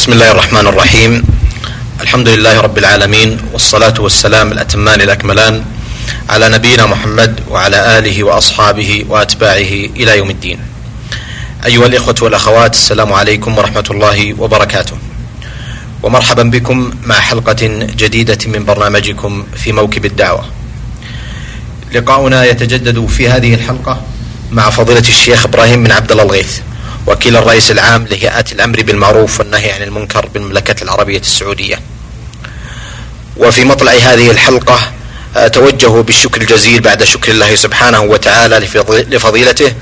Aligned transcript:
بسم 0.00 0.12
الله 0.12 0.30
الرحمن 0.30 0.66
الرحيم 0.66 1.22
الحمد 2.00 2.28
لله 2.28 2.60
رب 2.60 2.78
العالمين 2.78 3.38
والصلاة 3.52 3.94
والسلام 3.98 4.52
الأتمان 4.52 5.00
الأكملان 5.00 5.64
على 6.28 6.48
نبينا 6.48 6.86
محمد 6.86 7.40
وعلى 7.50 7.98
آله 7.98 8.24
وأصحابه 8.24 9.04
وأتباعه 9.08 9.72
إلى 10.00 10.18
يوم 10.18 10.30
الدين 10.30 10.58
أيها 11.66 11.86
الإخوة 11.86 12.14
والأخوات 12.22 12.74
السلام 12.74 13.12
عليكم 13.12 13.58
ورحمة 13.58 13.84
الله 13.90 14.34
وبركاته 14.40 14.96
ومرحبا 16.02 16.42
بكم 16.42 16.90
مع 17.04 17.20
حلقة 17.20 17.66
جديدة 17.96 18.38
من 18.46 18.64
برنامجكم 18.64 19.46
في 19.56 19.72
موكب 19.72 20.04
الدعوة 20.04 20.44
لقاؤنا 21.92 22.44
يتجدد 22.44 23.06
في 23.06 23.28
هذه 23.28 23.54
الحلقة 23.54 24.02
مع 24.52 24.70
فضيلة 24.70 25.08
الشيخ 25.08 25.46
إبراهيم 25.46 25.84
بن 25.84 25.90
عبد 25.92 26.10
الله 26.10 26.24
الغيث 26.24 26.58
وكيل 27.06 27.36
الرئيس 27.36 27.70
العام 27.70 28.06
لهيئات 28.06 28.52
الأمر 28.52 28.82
بالمعروف 28.82 29.40
والنهي 29.40 29.72
عن 29.72 29.82
المنكر 29.82 30.26
بالمملكة 30.34 30.82
العربية 30.82 31.18
السعودية. 31.18 31.80
وفي 33.36 33.64
مطلع 33.64 33.92
هذه 33.92 34.30
الحلقة 34.30 34.80
اتوجه 35.36 36.00
بالشكر 36.00 36.40
الجزيل 36.40 36.80
بعد 36.80 37.02
شكر 37.02 37.32
الله 37.32 37.54
سبحانه 37.54 38.00
وتعالى 38.00 38.58
لفضيلته 38.88 39.72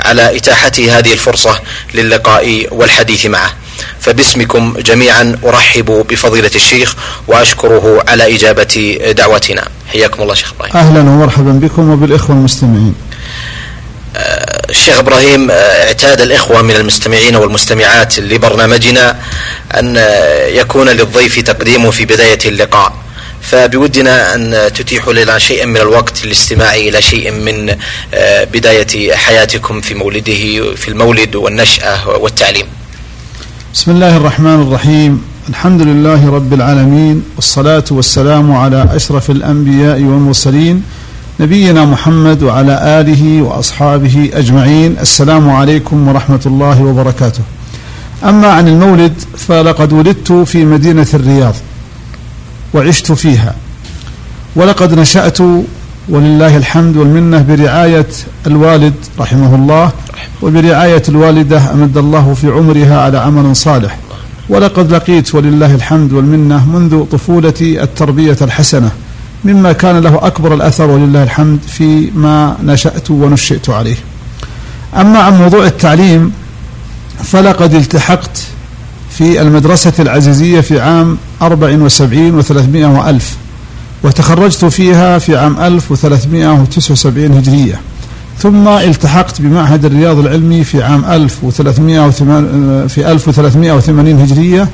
على 0.00 0.36
إتاحته 0.36 0.98
هذه 0.98 1.12
الفرصة 1.12 1.58
للقاء 1.94 2.68
والحديث 2.70 3.26
معه. 3.26 3.52
فباسمكم 4.00 4.74
جميعا 4.78 5.38
أرحب 5.44 6.06
بفضيلة 6.10 6.50
الشيخ 6.54 6.94
وأشكره 7.28 8.04
على 8.08 8.36
إجابة 8.36 8.98
دعوتنا. 9.16 9.68
حياكم 9.92 10.22
الله 10.22 10.34
شيخ 10.34 10.52
إبراهيم. 10.52 10.76
أهلا 10.76 11.00
ومرحبا 11.00 11.52
بكم 11.52 11.90
وبالإخوة 11.90 12.36
المستمعين. 12.36 12.94
الشيخ 14.16 14.98
إبراهيم 14.98 15.50
اعتاد 15.50 16.20
الإخوة 16.20 16.62
من 16.62 16.76
المستمعين 16.76 17.36
والمستمعات 17.36 18.18
لبرنامجنا 18.18 19.16
أن 19.78 19.96
يكون 20.48 20.88
للضيف 20.88 21.40
تقديم 21.40 21.90
في 21.90 22.04
بداية 22.04 22.38
اللقاء 22.44 22.92
فبودنا 23.42 24.34
أن 24.34 24.72
تتيحوا 24.74 25.12
لنا 25.12 25.38
شيئا 25.38 25.66
من 25.66 25.76
الوقت 25.76 26.24
للاستماع 26.24 26.74
إلى 26.74 27.02
شيء 27.02 27.30
من 27.30 27.76
بداية 28.52 29.14
حياتكم 29.14 29.80
في 29.80 29.94
مولده 29.94 30.74
في 30.74 30.88
المولد 30.88 31.34
والنشأة 31.36 32.08
والتعليم. 32.08 32.66
بسم 33.74 33.90
الله 33.90 34.16
الرحمن 34.16 34.62
الرحيم 34.62 35.22
الحمد 35.48 35.82
لله 35.82 36.30
رب 36.30 36.52
العالمين 36.54 37.24
والصلاة 37.36 37.84
والسلام 37.90 38.52
على 38.56 38.88
أشرف 38.94 39.30
الأنبياء 39.30 39.96
والمرسلين 39.96 40.82
نبينا 41.42 41.84
محمد 41.84 42.42
وعلى 42.42 43.00
آله 43.00 43.42
وأصحابه 43.42 44.30
أجمعين. 44.34 44.96
السلام 45.00 45.50
عليكم 45.50 46.08
ورحمة 46.08 46.40
الله 46.46 46.82
وبركاته. 46.82 47.40
أما 48.24 48.48
عن 48.48 48.68
المولد 48.68 49.12
فلقد 49.36 49.92
ولدت 49.92 50.32
في 50.32 50.64
مدينة 50.64 51.06
الرياض 51.14 51.54
وعشت 52.74 53.12
فيها. 53.12 53.54
ولقد 54.56 54.98
نشأت 54.98 55.38
ولله 56.08 56.56
الحمد 56.56 56.96
والمنة 56.96 57.42
برعاية 57.48 58.06
الوالد 58.46 58.94
رحمه 59.20 59.54
الله 59.54 59.90
وبرعاية 60.42 61.02
الوالدة 61.08 61.72
أمد 61.72 61.96
الله 61.96 62.34
في 62.34 62.46
عمرها 62.46 63.00
على 63.00 63.18
عمل 63.18 63.56
صالح. 63.56 63.98
ولقد 64.48 64.92
لقيت 64.92 65.34
ولله 65.34 65.74
الحمد 65.74 66.12
والمنة 66.12 66.66
منذ 66.66 67.04
طفولتي 67.04 67.82
التربية 67.82 68.36
الحسنة. 68.42 68.90
مما 69.44 69.72
كان 69.72 69.98
له 69.98 70.26
أكبر 70.26 70.54
الأثر 70.54 70.90
ولله 70.90 71.22
الحمد 71.22 71.58
فيما 71.68 72.56
نشأت 72.64 73.10
ونشئت 73.10 73.70
عليه. 73.70 73.96
أما 74.96 75.18
عن 75.18 75.38
موضوع 75.38 75.66
التعليم 75.66 76.32
فلقد 77.24 77.74
التحقت 77.74 78.42
في 79.10 79.42
المدرسة 79.42 79.92
العزيزية 79.98 80.60
في 80.60 80.80
عام 80.80 81.18
74 81.42 82.42
و300 82.42 82.76
وألف 82.76 83.36
وتخرجت 84.02 84.64
فيها 84.64 85.18
في 85.18 85.36
عام 85.36 85.60
1379 85.60 87.32
هجرية. 87.32 87.80
ثم 88.38 88.68
التحقت 88.68 89.40
بمعهد 89.40 89.84
الرياض 89.84 90.18
العلمي 90.18 90.64
في 90.64 90.82
عام 90.82 91.04
1380 91.04 92.88
في 92.88 93.12
1380 93.12 94.20
هجرية 94.20 94.68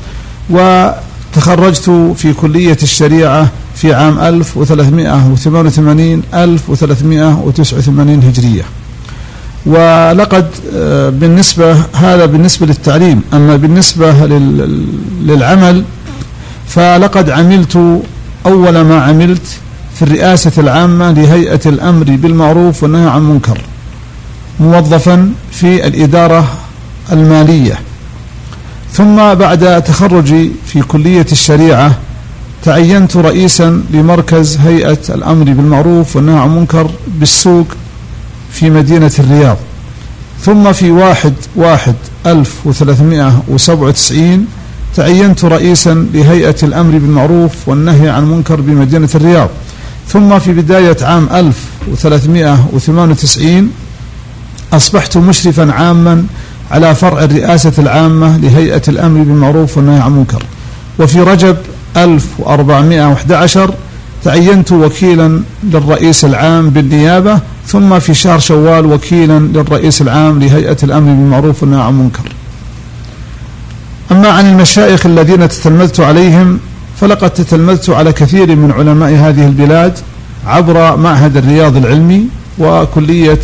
وتخرجت 0.51 1.91
في 2.17 2.33
كلية 2.33 2.79
الشريعة 2.83 3.49
في 3.75 3.95
عام 3.95 4.19
1388 4.19 6.23
1389 6.35 8.23
هجرية. 8.23 8.63
ولقد 9.67 10.47
بالنسبة 11.21 11.73
هذا 11.93 12.27
بالنسبة 12.27 12.67
للتعليم 12.67 13.23
أما 13.33 13.57
بالنسبة 13.57 14.13
للعمل 15.23 15.85
فلقد 16.69 17.31
عملت 17.31 18.01
أول 18.47 18.81
ما 18.81 19.03
عملت 19.03 19.47
في 19.95 20.03
الرئاسة 20.03 20.53
العامة 20.59 21.11
لهيئة 21.11 21.61
الأمر 21.67 22.05
بالمعروف 22.05 22.83
والنهي 22.83 23.11
عن 23.11 23.19
المنكر 23.19 23.61
موظفا 24.61 25.33
في 25.53 25.87
الإدارة 25.87 26.45
المالية. 27.13 27.79
ثم 28.93 29.35
بعد 29.35 29.83
تخرجي 29.83 30.51
في 30.67 30.83
كلية 30.83 31.27
الشريعة 31.33 31.93
تعينت 32.65 33.17
رئيسا 33.17 33.83
لمركز 33.93 34.57
هيئة 34.57 34.99
الأمر 35.09 35.45
بالمعروف 35.45 36.17
والنهي 36.17 36.39
عن 36.39 36.49
المنكر 36.49 36.91
بالسوق 37.07 37.67
في 38.53 38.71
مدينة 38.71 39.13
الرياض. 39.19 39.57
ثم 40.43 40.73
في 40.73 40.91
واحد 40.91 41.35
واحد 41.57 41.95
ألف 42.27 42.55
وثلاثمائة 42.65 43.43
وسبعة 43.49 43.87
وتسعين 43.87 44.47
تعينت 44.97 45.45
رئيسا 45.45 46.07
لهيئة 46.15 46.57
الأمر 46.63 46.99
بالمعروف 46.99 47.69
والنهي 47.69 48.09
عن 48.09 48.23
المنكر 48.23 48.61
بمدينة 48.61 49.09
الرياض. 49.15 49.49
ثم 50.09 50.39
في 50.39 50.53
بداية 50.53 50.97
عام 51.03 51.29
1398 51.33 53.71
أصبحت 54.73 55.17
مشرفا 55.17 55.73
عاما 55.73 56.25
على 56.71 56.95
فرع 56.95 57.25
الرئاسة 57.25 57.73
العامة 57.79 58.37
لهيئة 58.37 58.83
الأمر 58.89 59.23
بالمعروف 59.23 59.77
والنهي 59.77 60.01
عن 60.01 60.11
المنكر. 60.11 60.43
وفي 60.99 61.21
رجب 61.21 61.57
1411 62.05 63.75
تعينت 64.25 64.73
وكيلا 64.73 65.41
للرئيس 65.65 66.25
العام 66.25 66.71
بالنيابة 66.71 67.41
ثم 67.67 67.99
في 67.99 68.15
شهر 68.15 68.39
شوال 68.39 68.87
وكيلا 68.87 69.39
للرئيس 69.39 70.03
العام 70.03 70.39
لهيئة 70.41 70.77
الأمر 70.83 71.11
بالمعروف 71.13 71.63
والنهي 71.63 71.81
عن 71.83 71.89
المنكر. 71.89 72.23
أما 74.13 74.29
عن 74.29 74.47
المشايخ 74.47 75.07
الذين 75.07 75.49
تتلمذت 75.49 76.01
عليهم 76.01 76.61
فلقد 77.01 77.31
تتلمذت 77.31 77.91
على 77.91 78.13
كثير 78.13 78.57
من 78.57 78.73
علماء 78.73 79.11
هذه 79.11 79.47
البلاد 79.47 79.99
عبر 80.47 80.97
معهد 80.97 81.37
الرياض 81.37 81.77
العلمي 81.77 82.27
وكلية 82.59 83.41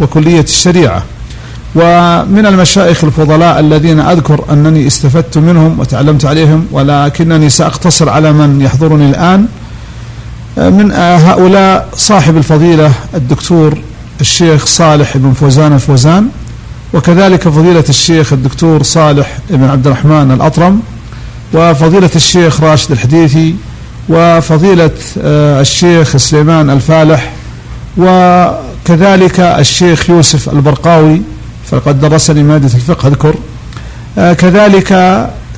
وكلية 0.00 0.40
الشريعة. 0.40 1.02
ومن 1.76 2.46
المشايخ 2.46 3.04
الفضلاء 3.04 3.60
الذين 3.60 4.00
أذكر 4.00 4.44
أنني 4.50 4.86
استفدت 4.86 5.38
منهم 5.38 5.80
وتعلمت 5.80 6.24
عليهم 6.24 6.66
ولكنني 6.72 7.48
سأقتصر 7.48 8.08
على 8.08 8.32
من 8.32 8.60
يحضرني 8.60 9.10
الآن. 9.10 9.46
من 10.56 10.92
هؤلاء 10.92 11.88
صاحب 11.96 12.36
الفضيلة 12.36 12.92
الدكتور 13.14 13.78
الشيخ 14.20 14.66
صالح 14.66 15.16
بن 15.16 15.32
فوزان 15.32 15.72
الفوزان 15.72 16.28
وكذلك 16.94 17.48
فضيلة 17.48 17.84
الشيخ 17.88 18.32
الدكتور 18.32 18.82
صالح 18.82 19.38
بن 19.50 19.64
عبد 19.64 19.86
الرحمن 19.86 20.30
الأطرم 20.32 20.80
وفضيلة 21.54 22.10
الشيخ 22.16 22.60
راشد 22.60 22.92
الحديثي 22.92 23.54
وفضيلة 24.08 24.90
الشيخ 25.60 26.16
سليمان 26.16 26.70
الفالح 26.70 27.32
وكذلك 27.96 29.40
الشيخ 29.40 30.10
يوسف 30.10 30.48
البرقاوي. 30.48 31.22
فقد 31.70 32.00
درسني 32.00 32.42
مادة 32.42 32.74
الفقه 32.74 33.08
أذكر. 33.08 33.34
آه 34.18 34.32
كذلك 34.32 34.88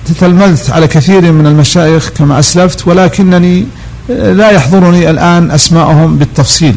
تتلمذت 0.07 0.71
على 0.71 0.89
كثير 0.89 1.33
من 1.33 1.47
المشايخ 1.47 2.09
كما 2.09 2.39
أسلفت 2.39 2.89
ولكنني 2.89 3.67
آه 4.11 4.33
لا 4.33 4.51
يحضرني 4.51 5.11
الآن 5.11 5.51
أسماءهم 5.51 6.19
بالتفصيل. 6.19 6.75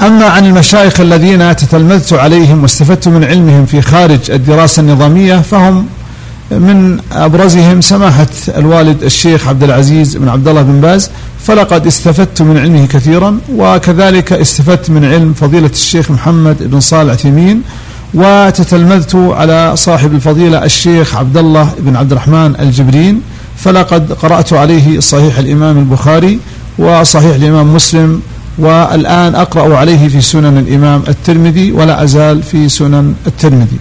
أما 0.00 0.26
عن 0.26 0.46
المشايخ 0.46 1.00
الذين 1.00 1.56
تتلمذت 1.56 2.12
عليهم 2.12 2.62
واستفدت 2.62 3.08
من 3.08 3.24
علمهم 3.24 3.66
في 3.66 3.82
خارج 3.82 4.30
الدراسة 4.30 4.80
النظامية 4.80 5.36
فهم 5.40 5.86
من 6.50 7.00
أبرزهم 7.12 7.80
سماحة 7.80 8.26
الوالد 8.48 9.02
الشيخ 9.02 9.48
عبد 9.48 9.62
العزيز 9.62 10.16
بن 10.16 10.28
عبد 10.28 10.48
الله 10.48 10.62
بن 10.62 10.80
باز 10.80 11.10
فلقد 11.44 11.86
استفدت 11.86 12.42
من 12.42 12.58
علمه 12.58 12.86
كثيرا 12.86 13.38
وكذلك 13.56 14.32
استفدت 14.32 14.90
من 14.90 15.04
علم 15.04 15.32
فضيلة 15.32 15.70
الشيخ 15.72 16.10
محمد 16.10 16.56
بن 16.60 16.80
صالح 16.80 17.12
عثيمين 17.12 17.62
وتتلمذت 18.14 19.14
على 19.14 19.76
صاحب 19.76 20.14
الفضيلة 20.14 20.64
الشيخ 20.64 21.16
عبد 21.16 21.36
الله 21.36 21.72
بن 21.78 21.96
عبد 21.96 22.12
الرحمن 22.12 22.54
الجبرين 22.60 23.20
فلقد 23.56 24.12
قرأت 24.12 24.52
عليه 24.52 25.00
صحيح 25.00 25.38
الإمام 25.38 25.78
البخاري 25.78 26.38
وصحيح 26.78 27.34
الإمام 27.34 27.74
مسلم 27.74 28.20
والآن 28.58 29.34
أقرأ 29.34 29.76
عليه 29.76 30.08
في 30.08 30.20
سنن 30.20 30.58
الإمام 30.58 31.02
الترمذي 31.08 31.72
ولا 31.72 32.04
أزال 32.04 32.42
في 32.42 32.68
سنن 32.68 33.14
الترمذي. 33.26 33.78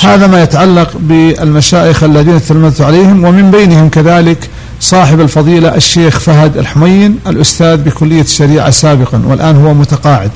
هذا 0.00 0.26
ما 0.26 0.42
يتعلق 0.42 0.90
بالمشايخ 1.00 2.02
الذين 2.02 2.42
تلمذت 2.42 2.80
عليهم 2.80 3.24
ومن 3.24 3.50
بينهم 3.50 3.88
كذلك 3.88 4.50
صاحب 4.80 5.20
الفضيلة 5.20 5.74
الشيخ 5.74 6.18
فهد 6.18 6.56
الحمين 6.56 7.18
الأستاذ 7.26 7.76
بكلية 7.76 8.20
الشريعة 8.20 8.70
سابقا 8.70 9.22
والآن 9.26 9.56
هو 9.56 9.74
متقاعد. 9.74 10.30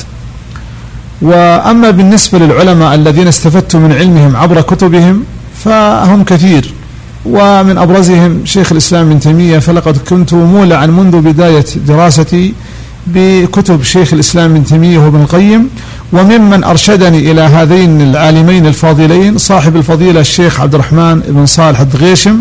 وأما 1.23 1.91
بالنسبة 1.91 2.38
للعلماء 2.38 2.94
الذين 2.94 3.29
استفدت 3.29 3.76
من 3.76 3.93
علمهم 3.93 4.37
عبر 4.37 4.61
كتبهم 4.61 5.25
فهم 5.64 6.25
كثير. 6.25 6.73
ومن 7.26 7.79
أبرزهم 7.79 8.41
شيخ 8.44 8.73
الإسلام 8.73 9.06
ابن 9.11 9.20
تيمية 9.20 9.59
فلقد 9.59 9.97
كنت 9.97 10.35
مولعا 10.35 10.87
منذ 10.87 11.20
بداية 11.20 11.64
دراستي 11.87 12.55
بكتب 13.06 13.82
شيخ 13.82 14.12
الإسلام 14.12 14.50
ابن 14.50 14.64
تيمية 14.64 14.99
وابن 14.99 15.20
القيم 15.20 15.70
وممن 16.12 16.64
أرشدني 16.64 17.31
إلى 17.31 17.41
هذين 17.41 18.00
العالمين 18.00 18.67
الفاضلين 18.67 19.38
صاحب 19.38 19.76
الفضيلة 19.76 20.20
الشيخ 20.20 20.61
عبد 20.61 20.75
الرحمن 20.75 21.20
بن 21.20 21.47
صالح 21.47 21.81
الدغيشم 21.81 22.41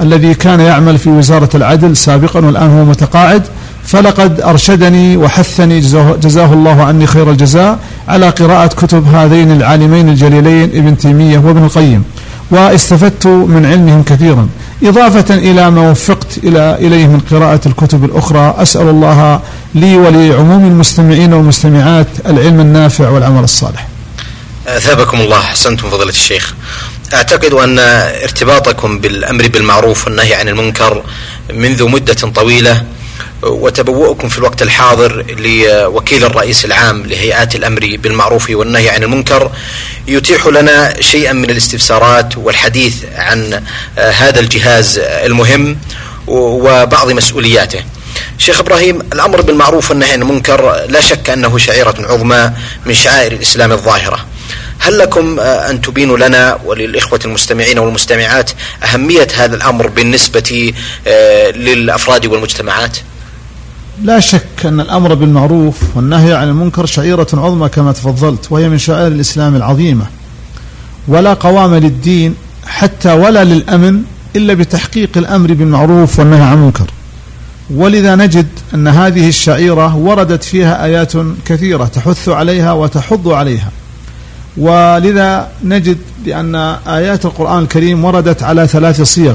الذي 0.00 0.34
كان 0.34 0.60
يعمل 0.60 0.98
في 0.98 1.10
وزارة 1.10 1.48
العدل 1.54 1.96
سابقا 1.96 2.40
والآن 2.40 2.70
هو 2.70 2.84
متقاعد. 2.84 3.42
فلقد 3.86 4.40
أرشدني 4.40 5.16
وحثني 5.16 5.80
جزاه 6.20 6.52
الله 6.52 6.82
عني 6.82 7.06
خير 7.06 7.30
الجزاء 7.30 7.78
على 8.08 8.28
قراءة 8.28 8.66
كتب 8.66 9.04
هذين 9.14 9.50
العالمين 9.50 10.08
الجليلين 10.08 10.70
ابن 10.74 10.98
تيمية 10.98 11.38
وابن 11.38 11.64
القيم 11.64 12.04
واستفدت 12.50 13.26
من 13.26 13.66
علمهم 13.66 14.02
كثيرا. 14.02 14.48
إضافة 14.82 15.34
إلى 15.34 15.70
ما 15.70 15.90
وفقت 15.90 16.38
إلى 16.38 16.78
إليه 16.80 17.06
من 17.06 17.20
قراءة 17.30 17.60
الكتب 17.66 18.04
الأخرى. 18.04 18.54
أسأل 18.58 18.88
الله 18.88 19.40
لي 19.74 19.96
ولعموم 19.96 20.64
المستمعين 20.64 21.32
والمستمعات 21.32 22.06
العلم 22.26 22.60
النافع 22.60 23.08
والعمل 23.08 23.44
الصالح. 23.44 23.88
أثابكم 24.66 25.20
الله. 25.20 25.38
أحسنتم 25.38 25.90
فضيلة 25.90 26.10
الشيخ. 26.10 26.54
أعتقد 27.14 27.52
أن 27.52 27.78
ارتباطكم 28.22 28.98
بالأمر 28.98 29.48
بالمعروف 29.48 30.06
والنهي 30.06 30.34
عن 30.34 30.48
المنكر 30.48 31.02
منذ 31.54 31.88
مدة 31.88 32.14
طويلة 32.14 32.82
وتبوؤكم 33.46 34.28
في 34.28 34.38
الوقت 34.38 34.62
الحاضر 34.62 35.24
لوكيل 35.38 36.24
الرئيس 36.24 36.64
العام 36.64 37.06
لهيئات 37.06 37.54
الأمر 37.54 37.96
بالمعروف 37.98 38.50
والنهي 38.50 38.88
عن 38.88 39.02
المنكر 39.02 39.50
يتيح 40.08 40.46
لنا 40.46 41.00
شيئا 41.00 41.32
من 41.32 41.50
الاستفسارات 41.50 42.36
والحديث 42.36 42.94
عن 43.16 43.62
هذا 43.96 44.40
الجهاز 44.40 44.98
المهم 44.98 45.78
وبعض 46.26 47.10
مسؤولياته. 47.10 47.84
شيخ 48.38 48.60
إبراهيم 48.60 49.00
الأمر 49.12 49.40
بالمعروف 49.40 49.90
والنهي 49.90 50.12
عن 50.12 50.22
المنكر 50.22 50.86
لا 50.88 51.00
شك 51.00 51.30
أنه 51.30 51.58
شعيرة 51.58 51.94
عظمى 51.98 52.52
من 52.86 52.94
شعائر 52.94 53.32
الإسلام 53.32 53.72
الظاهرة. 53.72 54.26
هل 54.78 54.98
لكم 54.98 55.40
أن 55.40 55.80
تبينوا 55.80 56.18
لنا 56.18 56.58
وللإخوة 56.64 57.20
المستمعين 57.24 57.78
والمستمعات 57.78 58.50
أهمية 58.84 59.28
هذا 59.34 59.56
الأمر 59.56 59.86
بالنسبة 59.86 60.72
للأفراد 61.56 62.26
والمجتمعات؟ 62.26 62.96
لا 64.02 64.20
شك 64.20 64.66
أن 64.66 64.80
الأمر 64.80 65.14
بالمعروف 65.14 65.96
والنهي 65.96 66.34
عن 66.34 66.48
المنكر 66.48 66.86
شعيرة 66.86 67.26
عظمى 67.32 67.68
كما 67.68 67.92
تفضلت 67.92 68.52
وهي 68.52 68.68
من 68.68 68.78
شعائر 68.78 69.06
الإسلام 69.06 69.56
العظيمة. 69.56 70.06
ولا 71.08 71.34
قوام 71.34 71.74
للدين 71.74 72.34
حتى 72.66 73.12
ولا 73.12 73.44
للأمن 73.44 74.02
إلا 74.36 74.54
بتحقيق 74.54 75.10
الأمر 75.16 75.52
بالمعروف 75.52 76.18
والنهي 76.18 76.42
عن 76.42 76.52
المنكر. 76.52 76.90
ولذا 77.74 78.14
نجد 78.16 78.46
أن 78.74 78.88
هذه 78.88 79.28
الشعيرة 79.28 79.96
وردت 79.96 80.44
فيها 80.44 80.84
آيات 80.84 81.12
كثيرة 81.46 81.84
تحث 81.84 82.28
عليها 82.28 82.72
وتحض 82.72 83.28
عليها. 83.28 83.70
ولذا 84.56 85.48
نجد 85.64 85.98
بأن 86.24 86.54
آيات 86.86 87.24
القرآن 87.24 87.62
الكريم 87.62 88.04
وردت 88.04 88.42
على 88.42 88.66
ثلاث 88.66 89.02
صيغ. 89.02 89.34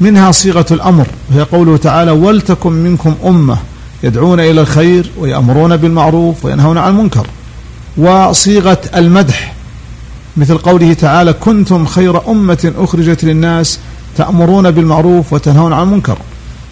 منها 0.00 0.30
صيغة 0.30 0.66
الأمر 0.70 1.06
وهي 1.30 1.42
قوله 1.42 1.76
تعالى 1.76 2.10
ولتكن 2.10 2.72
منكم 2.72 3.14
أمة 3.24 3.58
يدعون 4.02 4.40
إلى 4.40 4.60
الخير 4.60 5.10
ويأمرون 5.18 5.76
بالمعروف 5.76 6.44
وينهون 6.44 6.78
عن 6.78 6.92
المنكر. 6.92 7.26
وصيغة 7.96 8.80
المدح 8.96 9.54
مثل 10.36 10.58
قوله 10.58 10.92
تعالى 10.92 11.32
كنتم 11.32 11.86
خير 11.86 12.30
أمة 12.30 12.72
أخرجت 12.78 13.24
للناس 13.24 13.78
تأمرون 14.16 14.70
بالمعروف 14.70 15.32
وتنهون 15.32 15.72
عن 15.72 15.82
المنكر. 15.82 16.18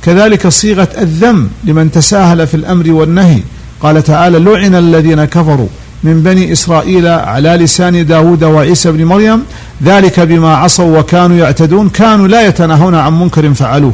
كذلك 0.02 0.48
صيغة 0.48 0.88
الذم 0.98 1.48
لمن 1.64 1.90
تساهل 1.90 2.46
في 2.46 2.54
الأمر 2.54 2.90
والنهي. 2.90 3.42
قال 3.82 4.02
تعالى 4.02 4.38
لعن 4.38 4.74
الذين 4.74 5.24
كفروا 5.24 5.68
من 6.04 6.22
بني 6.22 6.52
إسرائيل 6.52 7.06
على 7.06 7.48
لسان 7.48 8.06
داود 8.06 8.44
وعيسى 8.44 8.92
بن 8.92 9.04
مريم 9.04 9.42
ذلك 9.84 10.20
بما 10.20 10.56
عصوا 10.56 10.98
وكانوا 10.98 11.36
يعتدون 11.36 11.88
كانوا 11.88 12.28
لا 12.28 12.46
يتناهون 12.46 12.94
عن 12.94 13.20
منكر 13.20 13.54
فعلوه. 13.54 13.92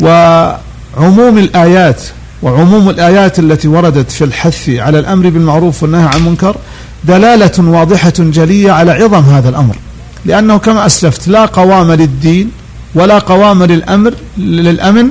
وعموم 0.00 1.38
الآيات 1.38 2.02
وعموم 2.42 2.90
الآيات 2.90 3.38
التي 3.38 3.68
وردت 3.68 4.10
في 4.10 4.24
الحث 4.24 4.70
على 4.70 4.98
الأمر 4.98 5.28
بالمعروف 5.28 5.82
والنهي 5.82 6.02
عن 6.02 6.16
المنكر 6.16 6.56
دلالة 7.04 7.52
واضحة 7.58 8.12
جلية 8.18 8.72
على 8.72 8.92
عظم 8.92 9.24
هذا 9.24 9.48
الأمر. 9.48 9.76
لأنه 10.24 10.58
كما 10.58 10.86
أسلفت 10.86 11.28
لا 11.28 11.44
قوام 11.44 11.92
للدين 11.92 12.50
ولا 12.94 13.18
قوام 13.18 13.62
للأمر 13.62 14.14
للأمن 14.38 15.10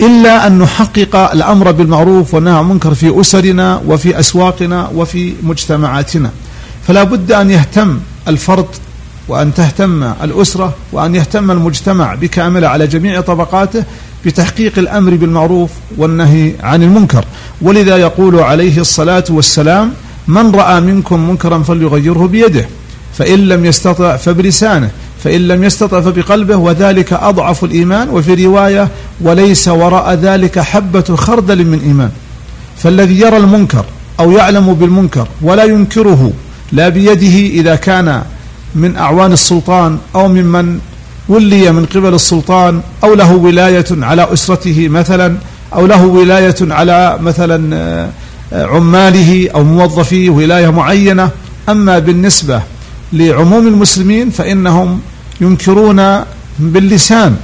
إلا 0.00 0.46
أن 0.46 0.58
نحقق 0.58 1.16
الأمر 1.16 1.70
بالمعروف 1.70 2.34
والنهي 2.34 2.54
عن 2.54 2.60
المنكر 2.60 2.94
في 2.94 3.20
أسرنا 3.20 3.82
وفي 3.86 4.18
أسواقنا 4.18 4.90
وفي 4.94 5.32
مجتمعاتنا. 5.42 6.30
فلا 6.88 7.02
بد 7.02 7.32
أن 7.32 7.50
يهتم 7.50 7.98
الفرد 8.28 8.66
وأن 9.28 9.54
تهتم 9.54 10.02
الأسرة 10.02 10.74
وأن 10.92 11.14
يهتم 11.14 11.50
المجتمع 11.50 12.14
بكامله 12.14 12.68
على 12.68 12.86
جميع 12.86 13.20
طبقاته 13.20 13.84
بتحقيق 14.26 14.78
الأمر 14.78 15.14
بالمعروف 15.14 15.70
والنهي 15.96 16.52
عن 16.62 16.82
المنكر. 16.82 17.24
ولذا 17.62 17.96
يقول 17.96 18.40
عليه 18.40 18.80
الصلاة 18.80 19.24
والسلام 19.30 19.92
من 20.28 20.50
رأى 20.50 20.80
منكم 20.80 21.28
منكرا 21.28 21.58
فليغيره 21.58 22.26
بيده 22.26 22.68
فإن 23.18 23.38
لم 23.38 23.64
يستطع 23.64 24.16
فبلسانه 24.16 24.90
فإن 25.24 25.48
لم 25.48 25.64
يستطع 25.64 26.00
فبقلبه 26.00 26.56
وذلك 26.56 27.12
أضعف 27.12 27.64
الإيمان. 27.64 28.08
وفي 28.08 28.46
رواية 28.46 28.88
وليس 29.20 29.68
وراء 29.68 30.14
ذلك 30.14 30.58
حبة 30.58 31.16
خردل 31.16 31.64
من 31.66 31.80
إيمان. 31.80 32.10
فالذي 32.76 33.20
يرى 33.20 33.36
المنكر 33.36 33.84
أو 34.20 34.30
يعلم 34.30 34.74
بالمنكر 34.74 35.28
ولا 35.42 35.64
ينكره 35.64 36.32
لا 36.72 36.88
بيده 36.88 37.60
إذا 37.60 37.74
كان 37.74 38.22
من 38.74 38.96
أعوان 38.96 39.32
السلطان 39.32 39.98
أو 40.14 40.28
ممن 40.28 40.78
ولي 41.30 41.72
من 41.72 41.86
قبل 41.86 42.14
السلطان 42.14 42.80
أو 43.04 43.14
له 43.14 43.32
ولاية 43.32 43.86
على 43.90 44.32
أسرته 44.32 44.88
مثلا 44.88 45.36
أو 45.74 45.86
له 45.86 46.06
ولاية 46.06 46.56
على 46.60 47.18
مثلا 47.20 47.76
آه، 47.76 48.66
عماله 48.66 49.50
أو 49.54 49.64
موظفيه 49.64 50.30
ولاية 50.30 50.68
معينة. 50.68 51.30
أما 51.68 51.98
بالنسبة 51.98 52.62
لعموم 53.12 53.66
المسلمين 53.66 54.30
فإنهم 54.30 55.00
ينكرون 55.40 56.20
باللسان. 56.58 57.36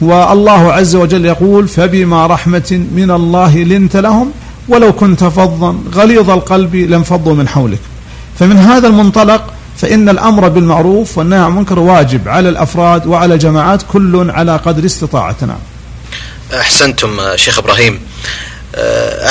والله 0.00 0.72
عز 0.72 0.96
وجل 0.96 1.24
يقول 1.24 1.68
فبما 1.68 2.26
رحمة 2.26 2.84
من 2.94 3.10
الله 3.10 3.58
لنت 3.58 3.96
لهم 3.96 4.30
ولو 4.68 4.92
كنت 4.92 5.24
فظا 5.24 5.76
غليظ 5.94 6.30
القلب 6.30 6.74
لانفضوا 6.76 7.34
من 7.34 7.48
حولك. 7.48 7.80
فمن 8.38 8.56
هذا 8.56 8.88
المنطلق 8.88 9.42
فإن 9.80 10.08
الأمر 10.08 10.48
بالمعروف 10.48 11.18
والنهي 11.18 11.38
عن 11.38 11.50
المنكر 11.50 11.78
واجب 11.78 12.28
على 12.28 12.48
الأفراد 12.48 13.06
وعلى 13.06 13.34
الجماعات 13.34 13.82
كل 13.92 14.30
على 14.30 14.56
قدر 14.56 14.86
استطاعتنا. 14.86 15.58
أحسنتم 16.54 17.36
شيخ 17.36 17.58
إبراهيم. 17.58 18.00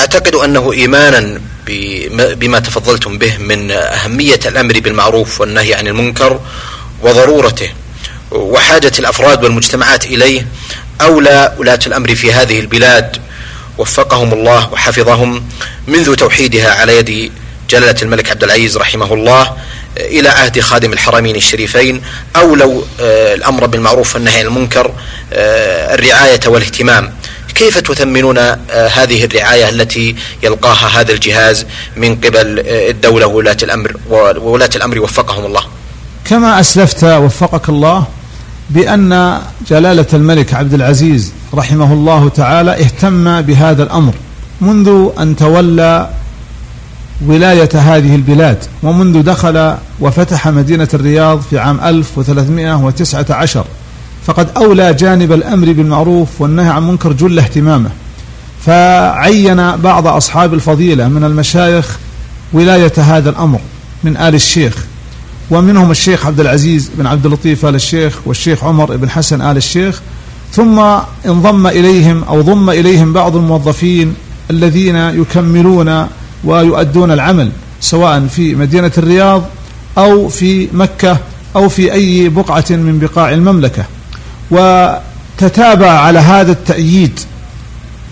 أعتقد 0.00 0.34
أنه 0.34 0.72
إيمانا 0.72 1.40
بما 2.10 2.58
تفضلتم 2.58 3.18
به 3.18 3.36
من 3.38 3.70
أهمية 3.70 4.40
الأمر 4.46 4.80
بالمعروف 4.80 5.40
والنهي 5.40 5.74
عن 5.74 5.86
المنكر 5.86 6.40
وضرورته 7.02 7.70
وحاجة 8.30 8.92
الأفراد 8.98 9.44
والمجتمعات 9.44 10.06
إليه 10.06 10.46
أولى 11.00 11.54
ولاة 11.58 11.80
الأمر 11.86 12.14
في 12.14 12.32
هذه 12.32 12.60
البلاد. 12.60 13.16
وفقهم 13.78 14.32
الله 14.32 14.72
وحفظهم 14.72 15.44
منذ 15.86 16.14
توحيدها 16.14 16.70
على 16.70 16.96
يد 16.96 17.32
جلالة 17.70 18.02
الملك 18.02 18.30
عبد 18.30 18.44
العزيز 18.44 18.76
رحمه 18.76 19.14
الله. 19.14 19.56
إلى 19.96 20.28
عهد 20.28 20.60
خادم 20.60 20.92
الحرمين 20.92 21.36
الشريفين 21.36 22.02
أولوا 22.36 22.82
آه، 23.00 23.34
الأمر 23.34 23.66
بالمعروف 23.66 24.14
والنهي 24.14 24.40
عن 24.40 24.46
المنكر 24.46 24.92
آه، 25.32 25.94
الرعاية 25.94 26.40
والاهتمام. 26.46 27.12
كيف 27.54 27.78
تثمنون 27.78 28.38
آه، 28.38 28.56
هذه 28.70 29.24
الرعاية 29.24 29.68
التي 29.68 30.16
يلقاها 30.42 31.00
هذا 31.00 31.12
الجهاز 31.12 31.66
من 31.96 32.14
قبل 32.14 32.62
الدولة 32.66 33.26
وولاة 33.26 33.56
الأمر 33.62 33.96
وولاة 34.10 34.70
الأمر 34.76 35.00
وفقهم 35.00 35.46
الله؟ 35.46 35.62
كما 36.24 36.60
أسلفت 36.60 37.04
وفقك 37.04 37.68
الله 37.68 38.04
بأن 38.70 39.40
جلالة 39.70 40.06
الملك 40.12 40.54
عبد 40.54 40.74
العزيز 40.74 41.32
رحمه 41.54 41.92
الله 41.92 42.28
تعالى 42.28 42.70
اهتم 42.70 43.40
بهذا 43.40 43.82
الأمر. 43.82 44.14
منذ 44.60 45.08
أن 45.18 45.36
تولى 45.36 46.10
ولاية 47.26 47.68
هذه 47.74 48.14
البلاد. 48.14 48.58
ومنذ 48.82 49.22
دخل 49.22 49.74
وفتح 50.00 50.48
مدينة 50.48 50.88
الرياض 50.94 51.40
في 51.40 51.58
عام 51.58 51.80
1319 51.80 53.64
فقد 54.26 54.48
أولى 54.56 54.94
جانب 54.94 55.32
الأمر 55.32 55.72
بالمعروف 55.72 56.28
والنهي 56.40 56.68
عن 56.68 56.82
المنكر 56.82 57.12
جل 57.12 57.38
اهتمامه. 57.38 57.90
فعين 58.66 59.76
بعض 59.76 60.06
أصحاب 60.06 60.54
الفضيلة 60.54 61.08
من 61.08 61.24
المشايخ 61.24 61.98
ولاية 62.52 62.92
هذا 62.96 63.30
الأمر 63.30 63.60
من 64.04 64.16
آل 64.16 64.34
الشيخ. 64.34 64.84
ومنهم 65.50 65.90
الشيخ 65.90 66.26
عبد 66.26 66.40
العزيز 66.40 66.90
بن 66.98 67.06
عبد 67.06 67.26
اللطيف 67.26 67.66
آل 67.66 67.74
الشيخ 67.74 68.18
والشيخ 68.26 68.64
عمر 68.64 68.96
بن 68.96 69.10
حسن 69.10 69.42
آل 69.42 69.56
الشيخ. 69.56 70.00
ثم 70.52 70.78
انضم 71.26 71.66
إليهم 71.66 72.24
أو 72.24 72.40
ضم 72.40 72.70
إليهم 72.70 73.12
بعض 73.12 73.36
الموظفين 73.36 74.14
الذين 74.50 74.96
يكملون 74.96 76.06
ويؤدون 76.44 77.10
العمل 77.10 77.50
سواء 77.80 78.26
في 78.26 78.54
مدينة 78.54 78.92
الرياض 78.98 79.44
أو 79.98 80.28
في 80.28 80.68
مكة 80.72 81.18
أو 81.56 81.68
في 81.68 81.92
أي 81.92 82.28
بقعة 82.28 82.64
من 82.70 82.98
بقاع 82.98 83.32
المملكة. 83.32 83.84
وتتابع 84.50 85.90
على 85.90 86.18
هذا 86.18 86.52
التأييد 86.52 87.20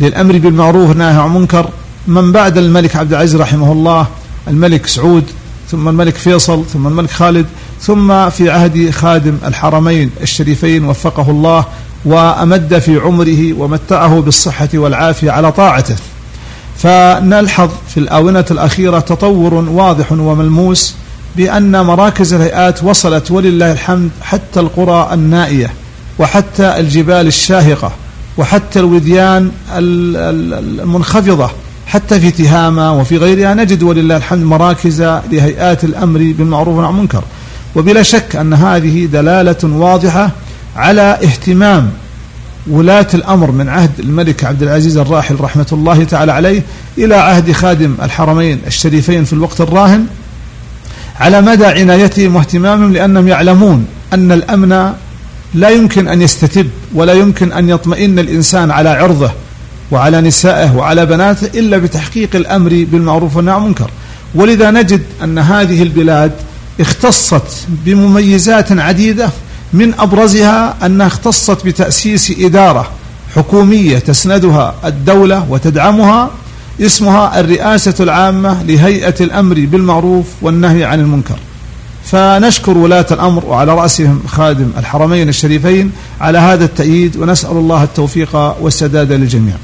للأمر 0.00 0.38
بالمعروف 0.38 0.88
والنهي 0.88 1.16
عن 1.16 1.26
المنكر 1.26 1.68
من 2.06 2.32
بعد 2.32 2.58
الملك 2.58 2.96
عبد 2.96 3.12
العزيز 3.12 3.36
رحمه 3.36 3.72
الله 3.72 4.06
الملك 4.48 4.86
سعود 4.86 5.24
ثم 5.70 5.88
الملك 5.88 6.14
فيصل 6.14 6.64
ثم 6.72 6.86
الملك 6.86 7.10
خالد 7.10 7.46
ثم 7.80 8.30
في 8.30 8.50
عهد 8.50 8.90
خادم 8.90 9.38
الحرمين 9.44 10.10
الشريفين 10.22 10.84
وفقه 10.84 11.30
الله 11.30 11.64
وأمد 12.04 12.78
في 12.78 12.96
عمره 12.96 13.52
ومتعه 13.52 14.20
بالصحة 14.20 14.68
والعافية 14.74 15.30
على 15.30 15.52
طاعته. 15.52 15.96
فنلحظ 16.78 17.70
في 17.88 18.00
الآونة 18.00 18.44
الأخيرة 18.50 19.00
تطور 19.00 19.54
واضح 19.54 20.12
وملموس 20.12 20.94
بأن 21.36 21.80
مراكز 21.84 22.32
الهيئات 22.32 22.84
وصلت 22.84 23.30
ولله 23.30 23.72
الحمد 23.72 24.10
حتى 24.22 24.60
القرى 24.60 25.10
النائية 25.12 25.70
وحتى 26.18 26.80
الجبال 26.80 27.26
الشاهقة 27.26 27.92
وحتى 28.38 28.80
الوديان 28.80 29.50
المنخفضة 29.72 31.50
حتى 31.86 32.20
في 32.20 32.30
تهامة 32.30 33.00
وفي 33.00 33.16
غيرها 33.16 33.54
نجد 33.54 33.82
ولله 33.82 34.16
الحمد 34.16 34.44
مراكز 34.44 35.02
لهيئات 35.02 35.84
الأمر 35.84 36.18
بالمعروف 36.38 36.78
عن 36.78 36.90
المنكر. 36.90 37.22
وبلا 37.76 38.02
شك 38.02 38.36
أن 38.36 38.54
هذه 38.54 39.06
دلالة 39.06 39.56
واضحة 39.64 40.30
على 40.76 41.02
اهتمام 41.02 41.90
ولاة 42.70 43.06
الأمر 43.14 43.50
من 43.50 43.68
عهد 43.68 43.90
الملك 43.98 44.44
عبد 44.44 44.62
العزيز 44.62 44.96
الراحل 44.96 45.40
رحمة 45.40 45.66
الله 45.72 46.04
تعالى 46.04 46.32
عليه 46.32 46.62
إلى 46.98 47.14
عهد 47.14 47.52
خادم 47.52 47.94
الحرمين 48.02 48.58
الشريفين 48.66 49.24
في 49.24 49.32
الوقت 49.32 49.60
الراهن 49.60 50.06
على 51.20 51.40
مدى 51.40 51.66
عنايتهم 51.66 52.36
واهتمامهم 52.36 52.92
لأنهم 52.92 53.28
يعلمون 53.28 53.86
أن 54.12 54.32
الأمن 54.32 54.92
لا 55.54 55.68
يمكن 55.68 56.08
أن 56.08 56.22
يستتب 56.22 56.70
ولا 56.94 57.12
يمكن 57.12 57.52
أن 57.52 57.68
يطمئن 57.68 58.18
الإنسان 58.18 58.70
على 58.70 58.88
عرضه 58.88 59.30
وعلى 59.90 60.20
نسائه 60.20 60.76
وعلى 60.76 61.06
بناته 61.06 61.58
إلا 61.58 61.78
بتحقيق 61.78 62.36
الأمر 62.36 62.86
بالمعروف 62.92 63.36
والنهي 63.36 63.54
عن 63.54 63.62
المنكر. 63.62 63.90
ولذا 64.34 64.70
نجد 64.70 65.02
أن 65.24 65.38
هذه 65.38 65.82
البلاد 65.82 66.32
اختصت 66.80 67.66
بمميزات 67.68 68.72
عديدة 68.72 69.30
من 69.72 69.94
أبرزها 69.94 70.86
أنها 70.86 71.06
اختصت 71.06 71.66
بتأسيس 71.66 72.32
إدارة 72.40 72.90
حكومية 73.36 73.98
تسندها 73.98 74.74
الدولة 74.84 75.46
وتدعمها 75.50 76.30
اسمها 76.80 77.40
الرئاسة 77.40 77.94
العامة 78.00 78.62
لهيئة 78.62 79.14
الأمر 79.20 79.54
بالمعروف 79.54 80.26
والنهي 80.42 80.84
عن 80.84 81.00
المنكر. 81.00 81.38
فنشكر 82.04 82.78
ولاة 82.78 83.06
الأمر 83.10 83.44
وعلى 83.44 83.74
رأسهم 83.74 84.22
خادم 84.28 84.70
الحرمين 84.78 85.28
الشريفين 85.28 85.92
على 86.20 86.38
هذا 86.38 86.64
التأييد 86.64 87.16
ونسأل 87.16 87.50
الله 87.50 87.82
التوفيق 87.82 88.36
والسداد 88.36 89.12
للجميع. 89.12 89.54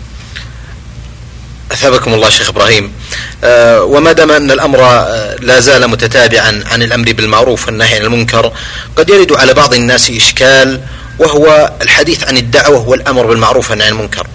أثابكم 1.73 2.15
الله 2.15 2.29
شيخ 2.29 2.49
إبراهيم. 2.49 2.91
وما 3.83 4.13
دام 4.13 4.31
أن 4.31 4.51
الأمر 4.51 4.81
آه، 4.81 5.37
لا 5.41 5.61
زال 5.61 5.89
متتابعا 5.89 6.65
عن 6.71 6.83
الأمر 6.83 7.13
بالمعروف 7.13 7.67
والنهي 7.67 7.95
عن 7.95 8.03
المنكر 8.03 8.53
قد 8.97 9.11
يرد 9.11 9.33
على 9.33 9.55
بعض 9.55 9.75
الناس 9.75 10.11
إشكال 10.11 10.81
وهو 11.19 11.73
الحديث 11.83 12.25
عن 12.25 12.37
الدعوة 12.37 12.89
والأمر 12.89 13.27
بالمعروف 13.27 13.71
والنهي 13.71 13.87
عن 13.89 13.93
المنكر. 13.93 14.27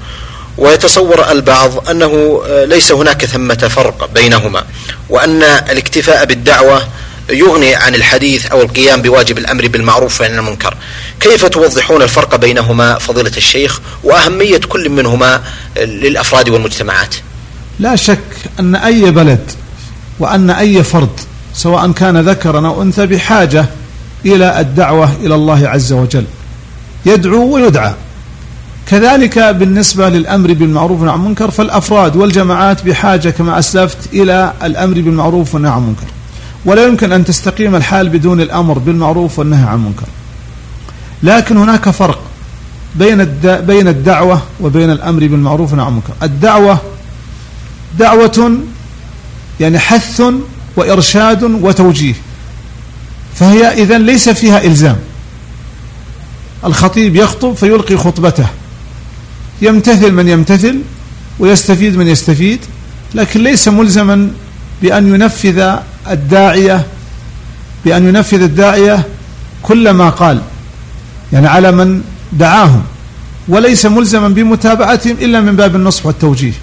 ويتصور 0.58 1.32
البعض 1.32 1.90
أنه 1.90 2.44
آه، 2.48 2.66
ليس 2.66 2.92
هناك 2.92 3.26
ثمة 3.26 3.56
فرق 3.76 4.10
بينهما 4.14 4.64
وأن 5.10 5.44
الاكتفاء 5.44 6.26
بالدعوة 6.26 6.88
يغني 7.30 7.76
عن 7.76 7.96
الحديث 7.96 8.46
أو 8.46 8.62
القيام 8.62 9.02
بواجب 9.02 9.38
الأمر 9.38 9.68
بالمعروف 9.68 10.22
والنهي 10.22 10.38
عن 10.38 10.46
المنكر. 10.46 10.78
كيف 11.20 11.46
توضحون 11.46 12.02
الفرق 12.02 12.36
بينهما 12.36 13.00
فضيلة 13.00 13.32
الشيخ 13.38 13.82
وأهمية 14.04 14.58
كل 14.58 14.90
منهما 14.90 15.44
للأفراد 15.78 16.50
والمجتمعات؟ 16.50 17.16
لا 17.80 17.96
شك 17.96 18.20
أن 18.60 18.76
أي 18.76 19.12
بلد 19.12 19.52
وأن 20.20 20.50
أي 20.50 20.84
فرد 20.84 21.20
سواء 21.54 21.92
كان 21.92 22.18
ذكرا 22.18 22.68
أو 22.68 22.82
أنثى 22.82 23.06
بحاجة 23.06 23.66
إلى 24.26 24.60
الدعوة 24.60 25.12
إلى 25.22 25.36
الله 25.36 25.68
عز 25.68 25.94
وجل 25.94 26.26
يدعو 27.06 27.56
ويدعى. 27.56 27.94
كذلك 28.88 29.40
بالنسبة 29.40 30.10
للأمر 30.10 30.54
بالمعروف 30.54 31.00
والنهي 31.00 31.14
عن 31.14 31.20
المنكر 31.20 31.52
فالأفراد 31.52 32.16
والجماعات 32.16 32.86
بحاجة 32.86 33.30
كما 33.30 33.60
أسلفت 33.60 33.98
إلى 34.14 34.54
الأمر 34.64 34.94
بالمعروف 34.94 35.54
والنهي 35.54 35.72
عن 35.72 35.82
المنكر. 35.82 36.08
ولا 36.66 36.88
يمكن 36.88 37.12
أن 37.12 37.26
تستقيم 37.26 37.76
الحال 37.76 38.10
بدون 38.10 38.42
الأمر 38.42 38.80
بالمعروف 38.80 39.40
والنهي 39.40 39.68
عن 39.68 39.76
المنكر. 39.76 40.08
لكن 41.24 41.58
هناك 41.58 41.90
فرق 41.90 42.20
بين 42.96 43.26
بين 43.44 43.88
الدعوة 43.88 44.42
وبين 44.62 44.92
الأمر 44.92 45.28
بالمعروف 45.28 45.70
والنهي 45.70 45.86
عن 45.86 45.92
المنكر. 45.92 46.14
الدعوة 46.24 46.78
دعوة 47.98 48.58
يعني 49.60 49.80
حث 49.80 50.24
وإرشاد 50.76 51.44
وتوجيه. 51.44 52.14
فهي 53.36 53.68
إذا 53.84 53.98
ليس 53.98 54.30
فيها 54.30 54.64
إلزام. 54.64 54.98
الخطيب 56.66 57.16
يخطب 57.16 57.54
فيلقي 57.54 57.98
خطبته. 57.98 58.46
يمتثل 59.62 60.12
من 60.12 60.28
يمتثل 60.28 60.80
ويستفيد 61.40 61.96
من 61.98 62.08
يستفيد 62.08 62.60
لكن 63.14 63.44
ليس 63.44 63.68
ملزما 63.68 64.32
بأن 64.82 65.16
ينفذ 65.16 65.78
الداعية 66.10 66.86
بأن 67.86 68.08
ينفذ 68.08 68.42
الداعية 68.42 69.06
كل 69.64 69.90
ما 69.90 70.10
قال 70.10 70.42
يعني 71.34 71.48
على 71.48 71.72
من 71.72 72.02
دعاهم. 72.34 72.84
وليس 73.48 73.86
ملزما 73.86 74.28
بمتابعتهم 74.28 75.18
إلا 75.22 75.42
من 75.42 75.56
باب 75.56 75.76
النصح 75.76 76.06
والتوجيه. 76.06 76.54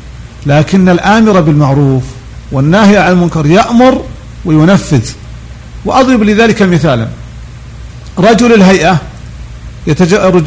لكن 0.47 0.89
الآمر 0.89 1.41
بالمعروف 1.41 2.03
والناهي 2.53 2.97
عن 2.97 3.13
المنكر 3.13 3.47
يأمر 3.47 4.03
وينفذ. 4.45 5.11
وأضرب 5.85 6.23
لذلك 6.23 6.63
مثالا. 6.63 7.09
رجل 8.19 8.53
الهيئة 8.53 8.99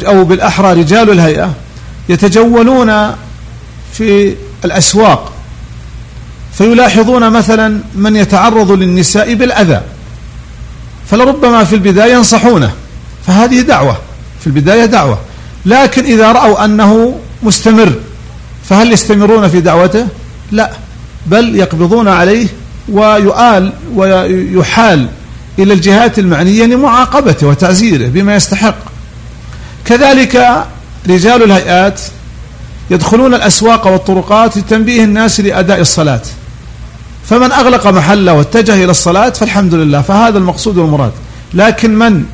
أو 0.06 0.24
بالأحرى 0.24 0.72
رجال 0.72 1.10
الهيئة 1.10 1.54
يتجولون 2.08 3.14
في 3.92 4.34
الأسواق 4.64 5.32
فيلاحظون 6.52 7.30
مثلا 7.30 7.80
من 7.94 8.16
يتعرض 8.16 8.72
للنساء 8.72 9.34
بالأذى 9.34 9.80
فلربما 11.10 11.64
في 11.64 11.74
البداية 11.74 12.12
ينصحونه 12.12 12.72
فهذه 13.26 13.60
دعوة 13.60 13.96
في 14.40 14.46
البداية 14.46 14.84
دعوة 14.84 15.18
لكن 15.66 16.04
إذا 16.04 16.32
رأوا 16.32 16.64
أنه 16.64 17.18
مستمر 17.42 17.92
فهل 18.70 18.92
يستمرون 18.92 19.48
في 19.48 19.60
دعوته؟ 19.60 20.06
لا 20.52 20.70
بل 21.26 21.56
يقبضون 21.56 22.08
عليه 22.08 22.46
ويؤال 22.88 23.72
ويحال 23.94 25.08
إلى 25.58 25.72
الجهات 25.72 26.18
المعنية 26.18 26.64
لمعاقبته 26.64 27.46
وتعزيره 27.46 28.08
بما 28.08 28.34
يستحق. 28.34 28.76
كذلك 29.84 30.64
رجال 31.08 31.42
الهيئات 31.42 32.00
يدخلون 32.90 33.34
الأسواق 33.34 33.86
والطرقات 33.86 34.56
لتنبيه 34.56 35.04
الناس 35.04 35.40
لأداء 35.40 35.80
الصلاة. 35.80 36.22
فمن 37.26 37.52
أغلق 37.52 37.86
محله 37.86 38.32
واتجه 38.34 38.74
إلى 38.84 38.90
الصلاة 38.90 39.30
فالحمد 39.30 39.74
لله 39.74 40.00
فهذا 40.00 40.38
المقصود 40.38 40.78
والمراد. 40.78 41.12
لكن 41.54 41.98
من 41.98 42.24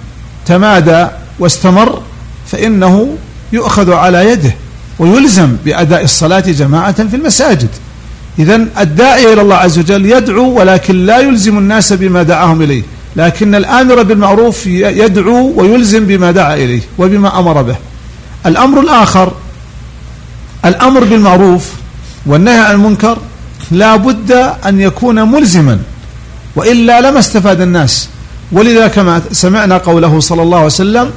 تمادى 0.46 1.06
واستمر 1.38 2.02
فإنه 2.46 3.16
يؤخذ 3.52 3.92
على 3.92 4.30
يده. 4.30 4.54
ويلزم 4.98 5.56
بأداء 5.64 6.04
الصلاة 6.04 6.40
جماعة 6.40 7.08
في 7.08 7.16
المساجد. 7.16 7.68
إذا 8.38 8.56
الداعي 8.80 9.32
إلى 9.32 9.40
الله 9.40 9.56
عز 9.56 9.78
وجل 9.78 10.06
يدعو 10.06 10.58
ولكن 10.58 11.06
لا 11.06 11.18
يلزم 11.18 11.58
الناس 11.58 11.92
بما 11.92 12.22
دعاهم 12.22 12.62
إليه. 12.62 12.82
لكن 13.16 13.54
الآمر 13.54 14.02
بالمعروف 14.02 14.66
يدعو 14.66 15.52
ويلزم 15.56 16.06
بما 16.06 16.30
دعا 16.30 16.54
إليه 16.54 16.80
وبما 16.98 17.38
أمر 17.38 17.62
به. 17.62 17.76
الأمر 18.46 18.80
الآخر 18.80 19.32
الأمر 20.64 21.04
بالمعروف 21.04 21.72
والنهي 22.26 22.58
عن 22.58 22.74
المنكر 22.74 23.18
لا 23.70 23.96
بد 23.96 24.32
أن 24.66 24.80
يكون 24.80 25.32
ملزما 25.32 25.78
وإلا 26.56 27.00
لما 27.00 27.18
استفاد 27.18 27.60
الناس. 27.60 28.08
ولذا 28.52 28.88
كما 28.88 29.22
سمعنا 29.32 29.78
قوله 29.78 30.20
صلى 30.20 30.42
الله 30.42 30.56
عليه 30.56 30.66
وسلم 30.66 31.10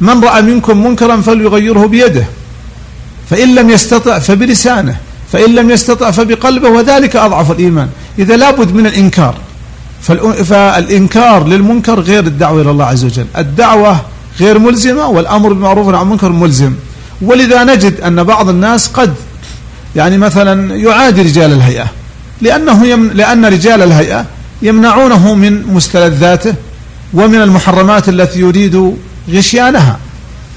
من 0.00 0.24
رأى 0.24 0.42
منكم 0.42 0.84
منكرا 0.84 1.20
فليغيره 1.20 1.86
بيده. 1.86 2.24
فإن 3.32 3.54
لم 3.54 3.70
يستطع 3.70 4.18
فبلسانه 4.18 4.96
فإن 5.32 5.54
لم 5.54 5.70
يستطع 5.70 6.10
فبقلبه 6.10 6.68
وذلك 6.68 7.16
أضعف 7.16 7.50
الإيمان. 7.50 7.88
إذا 8.18 8.36
لابد 8.36 8.74
من 8.74 8.86
الإنكار. 8.86 9.34
فالإنكار 10.44 11.46
للمنكر 11.46 12.00
غير 12.00 12.26
الدعوة 12.26 12.62
إلى 12.62 12.70
الله 12.70 12.84
عز 12.84 13.04
وجل. 13.04 13.26
الدعوة 13.38 14.00
غير 14.40 14.58
ملزمة 14.58 15.06
والأمر 15.08 15.48
بالمعروف 15.48 15.88
عن 15.88 16.02
المنكر 16.02 16.32
ملزم. 16.32 16.74
ولذا 17.22 17.64
نجد 17.64 18.00
أن 18.00 18.24
بعض 18.24 18.48
الناس 18.48 18.88
قد 18.88 19.14
يعني 19.96 20.18
مثلا 20.18 20.76
يعادي 20.76 21.22
رجال 21.22 21.52
الهيئة. 21.52 21.86
لأنه 22.40 22.86
يم 22.86 23.10
لأن 23.14 23.44
رجال 23.44 23.82
الهيئة 23.82 24.26
يمنعونه 24.62 25.34
من 25.34 25.66
مستلذاته 25.66 26.54
ومن 27.14 27.42
المحرمات 27.42 28.08
التي 28.08 28.40
يريد 28.40 28.96
غشيانها. 29.30 29.98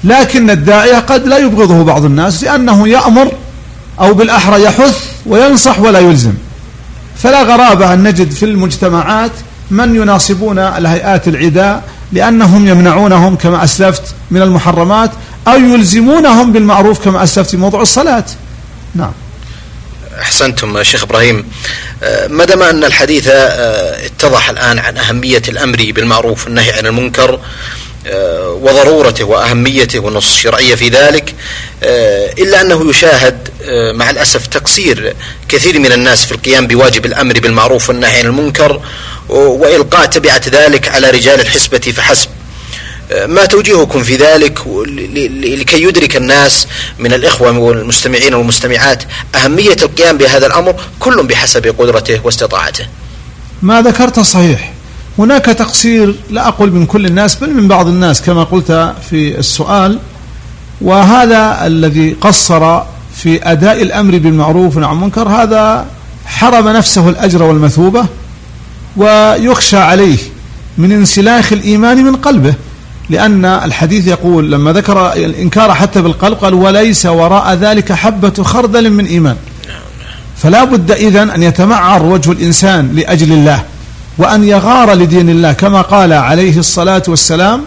لكن 0.06 0.50
الداعية 0.50 0.98
قد 0.98 1.26
لا 1.26 1.38
يبغضه 1.38 1.84
بعض 1.84 2.04
الناس 2.04 2.44
لأنه 2.44 2.88
يأمر 2.88 3.32
أو 4.00 4.14
بالأحرى 4.14 4.62
يحث 4.62 5.10
وينصح 5.26 5.80
ولا 5.80 5.98
يلزم. 5.98 6.34
فلا 7.22 7.42
غرابة 7.42 7.92
أن 7.92 8.02
نجد 8.02 8.30
في 8.30 8.44
المجتمعات 8.44 9.32
من 9.70 9.96
يناصبون 9.96 10.58
الهيئات 10.58 11.28
العداء 11.28 11.82
لأنهم 12.12 12.68
يمنعونهم 12.68 13.36
كما 13.36 13.64
أسلفت 13.64 14.02
من 14.30 14.42
المحرمات 14.42 15.10
أو 15.48 15.58
يلزمونهم 15.58 16.52
بالمعروف 16.52 17.04
كما 17.04 17.22
أسلفت 17.22 17.50
في 17.50 17.56
موضوع 17.56 17.82
الصلاة. 17.82 18.24
نعم. 18.94 19.12
أحسنتم 20.20 20.82
شيخ 20.82 21.02
إبراهيم. 21.02 21.44
آه، 22.02 22.26
ما 22.26 22.44
دام 22.44 22.62
أن 22.62 22.84
الحديث 22.84 23.28
آه، 23.28 24.06
اتضح 24.06 24.50
الآن 24.50 24.78
عن 24.78 24.96
أهمية 24.96 25.42
الأمر 25.48 25.92
بالمعروف 25.94 26.44
والنهي 26.44 26.72
عن 26.72 26.86
المنكر 26.86 27.40
وضرورته 28.62 29.24
وأهميته 29.24 29.98
والنص 29.98 30.32
الشرعية 30.32 30.74
في 30.74 30.88
ذلك 30.88 31.34
إلا 32.38 32.60
أنه 32.60 32.90
يشاهد 32.90 33.48
مع 33.94 34.10
الأسف 34.10 34.46
تقصير 34.46 35.16
كثير 35.48 35.78
من 35.78 35.92
الناس 35.92 36.24
في 36.24 36.32
القيام 36.32 36.66
بواجب 36.66 37.06
الأمر 37.06 37.40
بالمعروف 37.40 37.88
والنهي 37.88 38.18
عن 38.18 38.26
المنكر 38.26 38.80
وإلقاء 39.28 40.06
تبعة 40.06 40.42
ذلك 40.48 40.88
على 40.88 41.10
رجال 41.10 41.40
الحسبة 41.40 41.78
فحسب. 41.78 42.28
ما 43.26 43.46
توجيهكم 43.46 44.02
في 44.02 44.16
ذلك؟ 44.16 44.58
لكي 45.60 45.82
يدرك 45.82 46.16
الناس 46.16 46.66
من 46.98 47.12
الإخوة 47.12 47.58
والمستمعين 47.58 48.34
والمستمعات 48.34 49.02
أهمية 49.34 49.76
القيام 49.82 50.18
بهذا 50.18 50.46
الأمر 50.46 50.74
كل 51.00 51.22
بحسب 51.22 51.74
قدرته 51.78 52.20
واستطاعته. 52.24 52.86
ما 53.62 53.82
ذكرت 53.82 54.20
صحيح. 54.20 54.72
هناك 55.18 55.44
تقصير 55.44 56.14
لا 56.30 56.48
أقول 56.48 56.72
من 56.72 56.86
كل 56.86 57.06
الناس 57.06 57.34
بل 57.34 57.54
من 57.54 57.68
بعض 57.68 57.88
الناس 57.88 58.22
كما 58.22 58.44
قلت 58.44 58.94
في 59.10 59.38
السؤال 59.38 59.98
وهذا 60.80 61.66
الذي 61.66 62.16
قصر 62.20 62.80
في 63.16 63.50
أداء 63.52 63.82
الأمر 63.82 64.18
بالمعروف 64.18 64.74
والنهي 64.74 64.90
عن 64.90 64.96
المنكر 64.96 65.28
هذا 65.28 65.86
حرم 66.26 66.68
نفسه 66.68 67.08
الأجر 67.08 67.42
والمثوبة 67.42 68.06
ويخشى 68.96 69.76
عليه 69.76 70.18
من 70.78 70.92
انسلاخ 70.92 71.52
الإيمان 71.52 72.04
من 72.04 72.16
قلبه 72.16 72.54
لأن 73.10 73.44
الحديث 73.44 74.06
يقول 74.06 74.52
لما 74.52 74.72
ذكر 74.72 75.12
الإنكار 75.12 75.74
حتى 75.74 76.02
بالقلب 76.02 76.34
قال 76.36 76.54
وليس 76.54 77.06
وراء 77.06 77.54
ذلك 77.54 77.92
حبة 77.92 78.42
خردل 78.42 78.90
من 78.90 79.06
إيمان 79.06 79.36
فلا 80.36 80.64
بد 80.64 80.90
إذن 80.90 81.30
أن 81.30 81.42
يتمعر 81.42 82.02
وجه 82.02 82.32
الإنسان 82.32 82.94
لأجل 82.94 83.32
الله. 83.32 83.62
وأن 84.18 84.44
يغار 84.44 84.92
لدين 84.92 85.30
الله 85.30 85.52
كما 85.52 85.80
قال 85.80 86.12
عليه 86.12 86.58
الصلاة 86.58 87.02
والسلام 87.08 87.62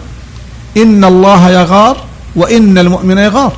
إن 0.76 1.04
الله 1.04 1.50
يغار 1.50 1.96
وإن 2.36 2.78
المؤمن 2.78 3.18
يغار. 3.18 3.52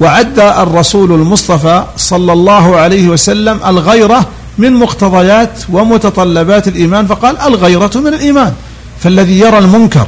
وعد 0.00 0.38
الرسول 0.38 1.12
المصطفى 1.12 1.84
صلى 1.96 2.32
الله 2.32 2.76
عليه 2.76 3.08
وسلم 3.08 3.60
الغيرة 3.66 4.26
من 4.58 4.72
مقتضيات 4.72 5.58
ومتطلبات 5.68 6.68
الإيمان 6.68 7.06
فقال 7.06 7.38
الغيرة 7.40 7.90
من 7.94 8.06
الإيمان. 8.06 8.52
فالذي 9.00 9.38
يرى 9.38 9.58
المنكر 9.58 10.06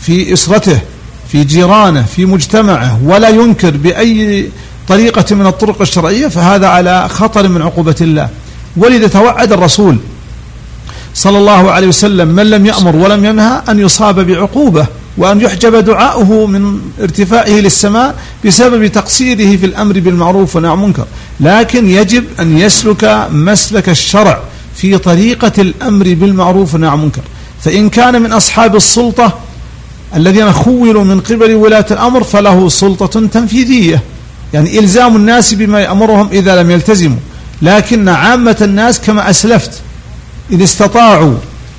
في 0.00 0.32
إسرته 0.32 0.80
في 1.28 1.44
جيرانه 1.44 2.02
في 2.02 2.26
مجتمعه 2.26 2.98
ولا 3.04 3.28
ينكر 3.28 3.70
بأي 3.70 4.48
طريقة 4.88 5.34
من 5.34 5.46
الطرق 5.46 5.80
الشرعية 5.80 6.28
فهذا 6.28 6.66
على 6.66 7.08
خطر 7.08 7.48
من 7.48 7.62
عقوبة 7.62 7.96
الله. 8.00 8.28
ولذا 8.76 9.08
توعد 9.08 9.52
الرسول 9.52 9.96
صلى 11.14 11.38
الله 11.38 11.70
عليه 11.70 11.88
وسلم 11.88 12.28
من 12.28 12.50
لم 12.50 12.66
يأمر 12.66 12.96
ولم 12.96 13.24
ينهى 13.24 13.62
أن 13.68 13.78
يصاب 13.78 14.20
بعقوبة 14.20 14.86
وأن 15.16 15.40
يحجب 15.40 15.76
دعاؤه 15.76 16.46
من 16.46 16.80
ارتفاعه 17.00 17.48
للسماء 17.48 18.14
بسبب 18.44 18.86
تقصيره 18.86 19.56
في 19.56 19.66
الأمر 19.66 20.00
بالمعروف 20.00 20.54
والنهي 20.56 20.72
عن 20.72 20.78
المنكر. 20.78 21.06
لكن 21.40 21.90
يجب 21.90 22.24
أن 22.40 22.58
يسلك 22.58 23.28
مسلك 23.32 23.88
الشرع 23.88 24.40
في 24.76 24.98
طريقة 24.98 25.52
الأمر 25.58 26.14
بالمعروف 26.14 26.74
والنهي 26.74 26.90
عن 26.90 26.98
المنكر. 26.98 27.22
فإن 27.64 27.88
كان 27.88 28.22
من 28.22 28.32
أصحاب 28.32 28.76
السلطة 28.76 29.38
الذين 30.16 30.52
خولوا 30.52 31.04
من 31.04 31.20
قبل 31.20 31.54
ولاة 31.54 31.86
الأمر 31.90 32.22
فله 32.24 32.68
سلطة 32.68 33.26
تنفيذية. 33.26 34.02
يعني 34.54 34.78
إلزام 34.78 35.16
الناس 35.16 35.54
بما 35.54 35.80
يأمرهم 35.80 36.28
إذا 36.32 36.62
لم 36.62 36.70
يلتزموا. 36.70 37.18
لكن 37.62 38.08
عامة 38.08 38.56
الناس 38.62 39.00
كما 39.00 39.30
أسلفت 39.30 39.70
إن 40.52 40.62
استطاعوا 40.62 41.34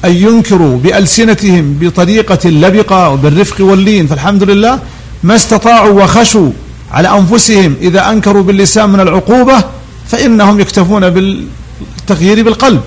أن 0.06 0.12
ينكروا 0.12 0.78
بألسنتهم 0.78 1.78
بطريقة 1.82 2.40
اللبقة 2.46 3.10
وبالرفق 3.10 3.66
واللين 3.66 4.08
فالحمد 4.08 4.44
لله 4.44 4.80
ما 5.24 5.36
استطاعوا 5.36 6.04
وخشوا 6.04 6.52
على 6.92 7.18
أنفسهم 7.20 7.76
إذا 7.82 8.10
أنكروا 8.10 8.44
باللسان 8.44 8.90
من 8.90 9.00
العقوبة 9.00 9.64
فإنهم 10.08 10.60
يكتفون 10.60 11.10
بالتغيير 11.10 12.44
بالقلب. 12.44 12.82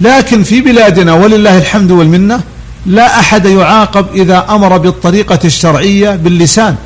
لكن 0.00 0.42
في 0.42 0.60
بلادنا 0.60 1.14
ولله 1.14 1.58
الحمد 1.58 1.90
والمنة 1.90 2.40
لا 2.86 3.20
أحد 3.20 3.46
يعاقب 3.46 4.06
إذا 4.14 4.46
أمر 4.50 4.76
بالطريقة 4.78 5.38
الشرعية 5.44 6.10
باللسان. 6.10 6.76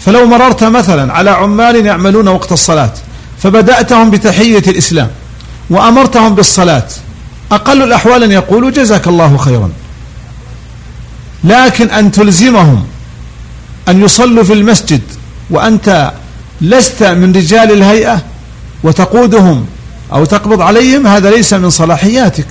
فلو 0.00 0.26
مررت 0.26 0.64
مثلا 0.64 1.12
على 1.12 1.30
عمال 1.30 1.86
يعملون 1.86 2.28
وقت 2.28 2.52
الصلاة 2.52 2.92
فبدأتهم 3.42 4.10
بتحية 4.10 4.62
الإسلام 4.66 5.08
وأمرتهم 5.70 6.34
بالصلاة 6.34 6.86
أقل 7.52 7.82
الأحوال 7.82 8.22
أن 8.22 8.32
يقولوا 8.32 8.70
جزاك 8.70 9.08
الله 9.08 9.36
خيرا. 9.36 9.70
لكن 11.44 11.90
أن 11.90 12.12
تلزمهم 12.12 12.84
أن 13.88 14.04
يصلوا 14.04 14.44
في 14.44 14.52
المسجد 14.52 15.00
وأنت 15.50 16.12
لست 16.60 17.02
من 17.02 17.32
رجال 17.36 17.72
الهيئة 17.72 18.22
وتقودهم 18.84 19.66
أو 20.12 20.24
تقبض 20.24 20.60
عليهم 20.60 21.06
هذا 21.06 21.30
ليس 21.30 21.54
من 21.54 21.70
صلاحياتك 21.70 22.46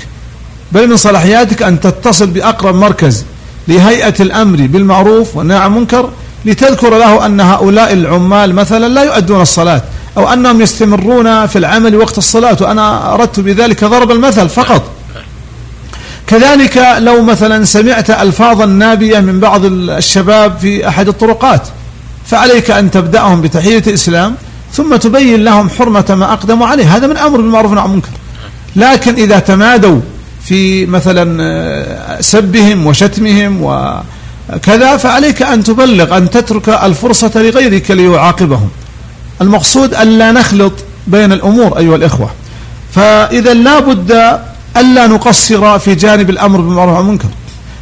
بل 0.71 0.89
من 0.89 0.97
صلاحياتك 0.97 1.63
أن 1.63 1.79
تتصل 1.79 2.27
بأقرب 2.27 2.75
مركز 2.75 3.25
لهيئة 3.67 4.13
الأمر 4.19 4.67
بالمعروف 4.67 5.35
والنهي 5.35 5.57
عن 5.57 5.71
المنكر 5.71 6.09
لتذكر 6.45 6.97
له 6.97 7.25
أن 7.25 7.41
هؤلاء 7.41 7.93
العمال 7.93 8.55
مثلا 8.55 8.87
لا 8.87 9.03
يؤدون 9.03 9.41
الصلاة. 9.41 9.81
أو 10.17 10.33
أنهم 10.33 10.61
يستمرون 10.61 11.47
في 11.47 11.57
العمل 11.57 11.95
وقت 11.95 12.17
الصلاة 12.17 12.57
وأنا 12.61 13.13
أردت 13.13 13.39
بذلك 13.39 13.83
ضرب 13.83 14.11
المثل 14.11 14.49
فقط. 14.49 14.83
كذلك 16.27 16.95
لو 16.99 17.21
مثلا 17.23 17.65
سمعت 17.65 18.09
ألفاظا 18.09 18.65
نابية 18.65 19.19
من 19.19 19.39
بعض 19.39 19.65
الشباب 19.65 20.57
في 20.61 20.87
أحد 20.87 21.07
الطرقات 21.07 21.61
فعليك 22.25 22.71
أن 22.71 22.91
تبدأهم 22.91 23.41
بتحية 23.41 23.83
الإسلام 23.87 24.35
ثم 24.73 24.95
تبين 24.95 25.43
لهم 25.43 25.69
حرمة 25.69 26.05
ما 26.09 26.33
أقدموا 26.33 26.67
عليه. 26.67 26.95
هذا 26.95 27.07
من 27.07 27.17
أمر 27.17 27.37
بالمعروف 27.37 27.77
عن 27.77 27.85
المنكر. 27.85 28.09
لكن 28.75 29.13
إذا 29.15 29.39
تمادوا 29.39 29.99
في 30.43 30.85
مثلا 30.85 31.37
آه، 31.43 32.21
سبهم 32.21 32.87
وشتمهم 32.87 33.61
وكذا 33.61 34.97
فعليك 34.97 35.41
أن 35.41 35.63
تبلغ 35.63 36.17
أن 36.17 36.29
تترك 36.29 36.69
الفرصة 36.69 37.31
لغيرك 37.35 37.91
ليعاقبهم. 37.91 38.69
المقصود 39.41 39.93
ألا 39.93 40.31
نخلط 40.31 40.73
بين 41.07 41.31
الأمور 41.31 41.77
أيها 41.77 41.95
الإخوة. 41.95 42.29
فإذا 42.95 43.53
لا 43.53 43.79
بد 43.79 44.39
ألا 44.77 45.07
نقصر 45.07 45.79
في 45.79 45.95
جانب 45.95 46.29
الأمر 46.29 46.61
بالمعروف 46.61 46.97
والمنكر 46.97 47.27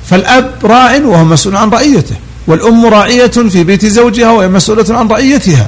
فالأب 0.09 0.51
راع 0.63 0.95
وهو 1.05 1.23
مسؤول 1.23 1.55
عن 1.55 1.69
رعيته 1.69 2.15
والأم 2.47 2.85
راعية 2.85 3.27
في 3.27 3.63
بيت 3.63 3.85
زوجها 3.85 4.31
وهي 4.31 4.47
مسؤولة 4.47 4.85
عن 4.89 5.07
رعيتها. 5.07 5.67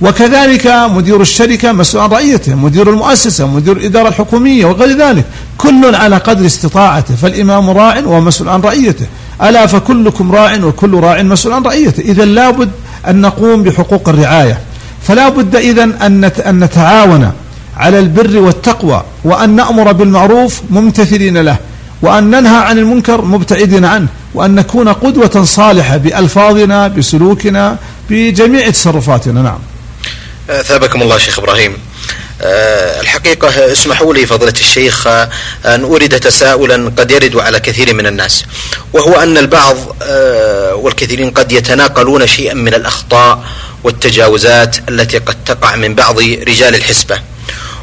وكذلك 0.00 0.66
مدير 0.66 1.20
الشركة 1.20 1.72
مسؤول 1.72 2.02
عن 2.02 2.10
رعيته 2.10 2.54
مدير 2.54 2.90
المؤسسة 2.90 3.46
مدير 3.46 3.76
الإدارة 3.76 4.08
الحكومية 4.08 4.64
وغير 4.64 4.98
ذلك. 4.98 5.24
كل 5.58 5.94
على 5.94 6.16
قدر 6.16 6.46
استطاعته 6.46 7.14
فالإمام 7.14 7.70
راع 7.70 8.02
ومسؤول 8.06 8.48
عن 8.48 8.60
رعيته. 8.60 9.06
ألا 9.42 9.66
فكلكم 9.66 10.32
راع 10.32 10.64
وكل 10.64 10.94
راع 10.94 11.22
مسؤول 11.22 11.54
عن 11.54 11.62
رعيته. 11.62 12.00
إذا 12.00 12.24
لابد 12.24 12.70
أن 13.08 13.20
نقوم 13.20 13.62
بحقوق 13.62 14.08
الرعاية. 14.08 14.58
فلا 15.06 15.28
بد 15.28 15.56
إذا 15.56 15.84
أن 16.48 16.64
نتعاون 16.64 17.32
على 17.76 17.98
البر 17.98 18.38
والتقوى 18.38 19.04
وأن 19.24 19.56
نأمر 19.56 19.92
بالمعروف 19.92 20.60
ممتثلين 20.70 21.38
له 21.38 21.56
وأن 22.02 22.24
ننهى 22.30 22.56
عن 22.56 22.78
المنكر 22.78 23.22
مبتعدين 23.22 23.84
عنه 23.84 24.08
وأن 24.34 24.54
نكون 24.54 24.88
قدوة 24.88 25.44
صالحة 25.44 25.96
بألفاظنا 25.96 26.88
بسلوكنا 26.88 27.76
بجميع 28.10 28.70
تصرفاتنا. 28.70 29.42
نعم. 29.42 29.58
ثابكم 30.62 31.02
الله 31.02 31.18
شيخ 31.18 31.38
إبراهيم. 31.38 31.72
الحقيقة 32.44 33.72
اسمحوا 33.72 34.14
لي 34.14 34.26
فضيلة 34.26 34.52
الشيخ 34.60 35.06
أن 35.06 35.82
أورد 35.82 36.20
تساؤلا 36.20 36.92
قد 36.98 37.10
يرد 37.10 37.36
على 37.36 37.60
كثير 37.60 37.94
من 37.94 38.06
الناس 38.06 38.44
وهو 38.92 39.14
أن 39.14 39.38
البعض 39.38 39.96
أه، 40.02 40.74
والكثيرين 40.74 41.30
قد 41.30 41.52
يتناقلون 41.52 42.26
شيئا 42.26 42.54
من 42.54 42.74
الأخطاء 42.74 43.44
والتجاوزات 43.84 44.76
التي 44.88 45.18
قد 45.18 45.36
تقع 45.44 45.76
من 45.76 45.94
بعض 45.94 46.18
رجال 46.20 46.74
الحسبة. 46.74 47.20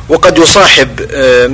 وقد 0.10 0.38
يصاحب 0.38 0.90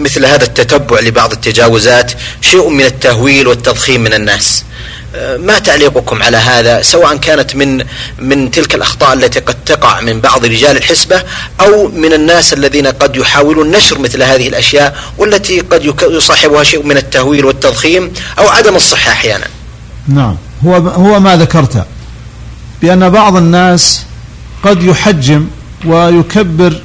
مثل 0.02 0.26
هذا 0.26 0.44
التتبع 0.44 1.00
لبعض 1.00 1.32
التجاوزات 1.32 2.12
شيء 2.41 2.70
من 2.70 2.86
التهويل 2.86 3.48
والتضخيم 3.48 4.02
من 4.02 4.13
الناس. 4.13 4.63
ما 5.39 5.60
تعليقكم 5.60 6.23
على 6.23 6.38
هذا 6.38 6.82
سواء 6.82 7.17
كانت 7.17 7.56
من 7.56 7.86
من 8.19 8.51
تلك 8.51 8.75
الأخطاء 8.75 9.13
التي 9.13 9.39
قد 9.39 9.56
تقع 9.65 10.01
من 10.01 10.21
بعض 10.21 10.45
رجال 10.45 10.78
الحسبة 10.78 11.23
أو 11.62 11.88
من 11.88 12.13
الناس 12.13 12.54
الذين 12.54 12.88
قد 12.88 13.15
يحاولون 13.15 13.71
نشر 13.71 13.99
مثل 13.99 14.23
هذه 14.23 14.47
الأشياء 14.47 14.97
والتي 15.17 15.60
قد 15.60 15.93
يصاحبها 16.10 16.63
شيء 16.63 16.84
من 16.84 16.97
التهويل 16.97 17.45
والتضخيم 17.45 18.13
أو 18.39 18.47
عدم 18.47 18.75
الصحة 18.75 19.12
أحيانا. 19.12 19.47
نعم 20.08 20.38
هو 20.65 20.75
هو 20.75 21.19
ما 21.19 21.36
ذكرت 21.36 21.86
بأن 22.82 23.10
بعض 23.10 23.36
الناس 23.36 24.01
قد 24.63 24.84
يحجم 24.84 25.47
ويكبر 25.86 26.82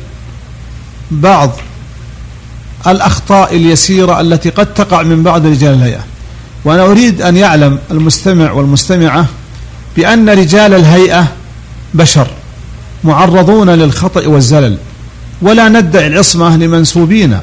بعض 1.11 1.57
الأخطاء 2.87 3.57
اليسيرة 3.57 4.21
التي 4.21 4.51
قد 4.51 4.75
تقع 4.75 5.03
من 5.03 5.23
بعض 5.23 5.47
رجال 5.47 5.75
الهيئة 5.75 6.05
وأنا 6.65 6.83
أريد 6.83 7.23
أن 7.23 7.37
يعلم 7.37 7.79
المستمع 7.91 8.53
والمستمعة 8.53 9.27
بأن 9.97 10.29
رجال 10.29 10.75
الهيئة 10.75 11.27
بشر 11.95 12.27
معرضون 13.05 13.71
للخطأ 13.71 14.27
والزلل 14.27 14.77
ولا 15.43 15.69
ندعي 15.69 16.07
العصمة 16.07 16.57
لمنسوبين. 16.57 17.39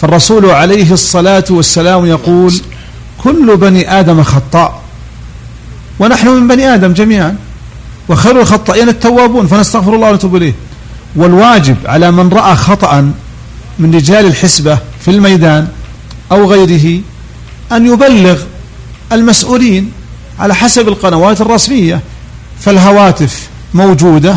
فالرسول 0.00 0.50
عليه 0.50 0.92
الصلاة 0.92 1.44
والسلام 1.50 2.06
يقول 2.06 2.54
كل 3.18 3.56
بني 3.56 4.00
آدم 4.00 4.22
خطاء 4.22 4.82
ونحن 5.98 6.28
من 6.28 6.48
بني 6.48 6.74
آدم 6.74 6.92
جميعا 6.92 7.36
وخير 8.08 8.40
الخطائين 8.40 8.88
التوابون 8.88 9.46
فنستغفر 9.46 9.94
الله 9.94 10.10
ونتوب 10.10 10.36
إليه. 10.36 10.54
والواجب 11.16 11.76
على 11.86 12.10
من 12.10 12.28
رأى 12.28 12.56
خطأ 12.56 13.12
من 13.78 13.94
رجال 13.94 14.26
الحسبة 14.26 14.78
في 15.00 15.10
الميدان 15.10 15.68
أو 16.32 16.50
غيره 16.50 17.00
أن 17.72 17.86
يبلغ 17.86 18.38
المسؤولين 19.12 19.92
على 20.38 20.54
حسب 20.54 20.88
القنوات 20.88 21.40
الرسمية 21.40 22.00
فالهواتف 22.60 23.48
موجودة 23.74 24.36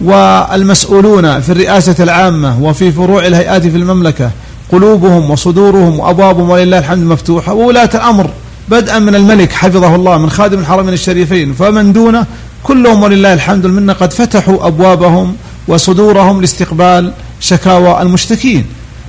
والمسؤولون 0.00 1.40
في 1.40 1.52
الرئاسة 1.52 1.94
العامة 2.00 2.62
وفي 2.62 2.92
فروع 2.92 3.26
الهيئات 3.26 3.62
في 3.66 3.76
المملكة 3.76 4.30
قلوبهم 4.72 5.30
وصدورهم 5.30 6.00
وأبوابهم 6.00 6.50
ولله 6.50 6.78
الحمد 6.78 7.04
مفتوحة. 7.04 7.52
وولاة 7.52 7.90
الأمر 7.94 8.30
بدءا 8.68 8.98
من 8.98 9.14
الملك 9.14 9.52
حفظه 9.52 9.94
الله 9.94 10.18
من 10.18 10.30
خادم 10.30 10.58
الحرمين 10.58 10.94
الشريفين 10.94 11.54
فمن 11.54 11.92
دونه 11.92 12.26
كلهم 12.62 13.02
ولله 13.02 13.32
الحمد 13.32 13.66
منا 13.66 13.92
قد 13.92 14.12
فتحوا 14.12 14.66
أبوابهم 14.66 15.36
وصدورهم 15.68 16.40
لاستقبال 16.40 17.12
شكاوى 17.40 18.02
المشتكين. 18.02 18.66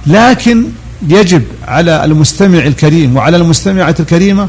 لكن 0.08 0.66
يجب 1.08 1.44
على 1.68 2.06
المستمع 2.06 2.60
الكريم 2.60 3.16
وعلى 3.16 3.38
المستمعة 3.38 3.96
الكريمة 4.00 4.48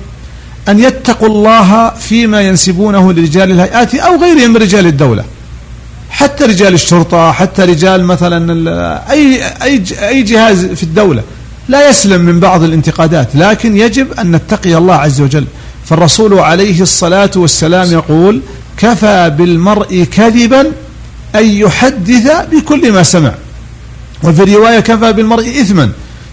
أن 0.68 0.80
يتقوا 0.80 1.28
الله 1.28 1.90
فيما 1.90 2.40
ينسبونه 2.40 3.12
لرجال 3.12 3.50
الهيئات 3.50 3.94
أو 3.94 4.20
غيرهم 4.22 4.50
من 4.50 4.56
رجال 4.56 4.86
الدولة. 4.86 5.24
حتى 6.10 6.44
رجال 6.44 6.74
الشرطة 6.74 7.32
حتى 7.32 7.62
رجال 7.62 8.04
مثلا 8.04 9.10
أي, 9.12 9.44
أي, 9.62 9.82
أي 10.08 10.22
جهاز 10.22 10.64
في 10.66 10.82
الدولة. 10.82 11.22
لا 11.68 11.88
يسلم 11.88 12.20
من 12.20 12.40
بعض 12.40 12.62
الانتقادات 12.62 13.28
لكن 13.34 13.76
يجب 13.76 14.12
أن 14.12 14.32
نتقي 14.32 14.76
الله 14.76 14.94
عز 14.94 15.20
وجل. 15.20 15.46
فالرسول 15.84 16.38
عليه 16.38 16.82
الصلاة 16.82 17.30
والسلام 17.36 17.92
يقول 17.92 18.40
كفى 18.76 19.34
بالمرء 19.38 20.06
كذبا 20.16 20.60
أن 21.34 21.46
يحدث 21.46 22.32
بكل 22.52 22.92
ما 22.92 23.02
سمع. 23.02 23.32
وفي 24.24 24.54
رواية 24.54 24.80
كفى 24.80 25.12
بالمرء 25.12 25.60
إثما 25.60 25.90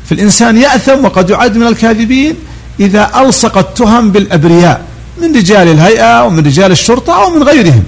فالإنسان 0.09 0.57
يأثم 0.57 1.05
وقد 1.05 1.29
يعد 1.29 1.57
من 1.57 1.67
الكاذبين 1.67 2.35
إذا 2.79 3.11
ألصق 3.15 3.57
التهم 3.57 4.11
بالأبرياء 4.11 4.81
من 5.21 5.35
رجال 5.35 5.67
الهيئة 5.67 6.23
ومن 6.23 6.45
رجال 6.45 6.71
الشرطة 6.71 7.23
أو 7.23 7.29
من 7.29 7.43
غيرهم. 7.43 7.83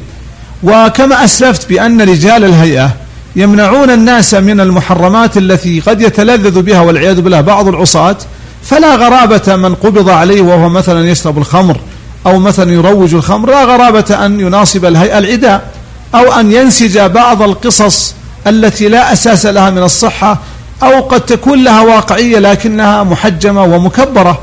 وكما 0.63 1.23
أسلفت 1.23 1.69
بأن 1.69 2.01
رجال 2.01 2.45
الهيئة 2.45 2.91
يمنعون 3.35 3.89
الناس 3.89 4.33
من 4.33 4.59
المحرمات 4.59 5.37
التي 5.37 5.79
قد 5.79 6.01
يتلذذ 6.01 6.61
بها 6.61 6.81
والعياذ 6.81 7.21
بالله 7.21 7.41
بعض 7.41 7.67
العصاة 7.67 8.17
فلا 8.63 8.95
غرابة 8.95 9.55
من 9.55 9.75
قبض 9.75 10.09
عليه 10.09 10.41
وهو 10.41 10.69
مثلا 10.69 11.09
يشرب 11.09 11.37
الخمر 11.37 11.77
أو 12.25 12.39
مثلا 12.39 12.71
يروج 12.71 13.13
الخمر 13.13 13.49
لا 13.49 13.63
غرابة 13.63 14.25
أن 14.25 14.39
يناصب 14.39 14.85
الهيئة 14.85 15.17
العداء 15.17 15.71
أو 16.15 16.33
أن 16.33 16.51
ينسج 16.51 16.99
بعض 16.99 17.41
القصص 17.41 18.13
التي 18.47 18.89
لا 18.89 19.13
أساس 19.13 19.45
لها 19.45 19.69
من 19.69 19.83
الصحة 19.83 20.39
أو 20.83 21.01
قد 21.01 21.21
تكون 21.21 21.63
لها 21.63 21.81
واقعية 21.81 22.39
لكنها 22.39 23.03
محجمة 23.03 23.63
ومكبرة. 23.63 24.41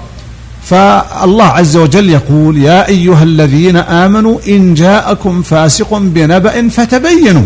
فالله 0.65 1.45
عز 1.45 1.77
وجل 1.77 2.11
يقول 2.11 2.59
يا 2.59 2.89
أيها 2.89 3.23
الذين 3.23 3.77
آمنوا 3.77 4.39
إن 4.49 4.75
جاءكم 4.75 5.43
فاسق 5.43 5.99
بنبأ 5.99 6.69
فتبينوا 6.69 7.45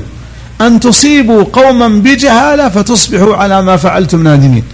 أن 0.60 0.80
تصيبوا 0.80 1.44
قوما 1.52 1.88
بجهالة 1.88 2.68
فتصبحوا 2.68 3.36
على 3.36 3.62
ما 3.62 3.76
فعلتم 3.76 4.22
نادمين. 4.22 4.64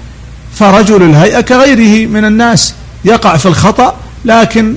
فرجل 0.55 1.03
الهيئة 1.03 1.41
كغيره 1.41 2.09
من 2.09 2.25
الناس 2.25 2.75
يقع 3.05 3.37
في 3.37 3.47
الخطأ 3.47 3.95
لكن 4.25 4.75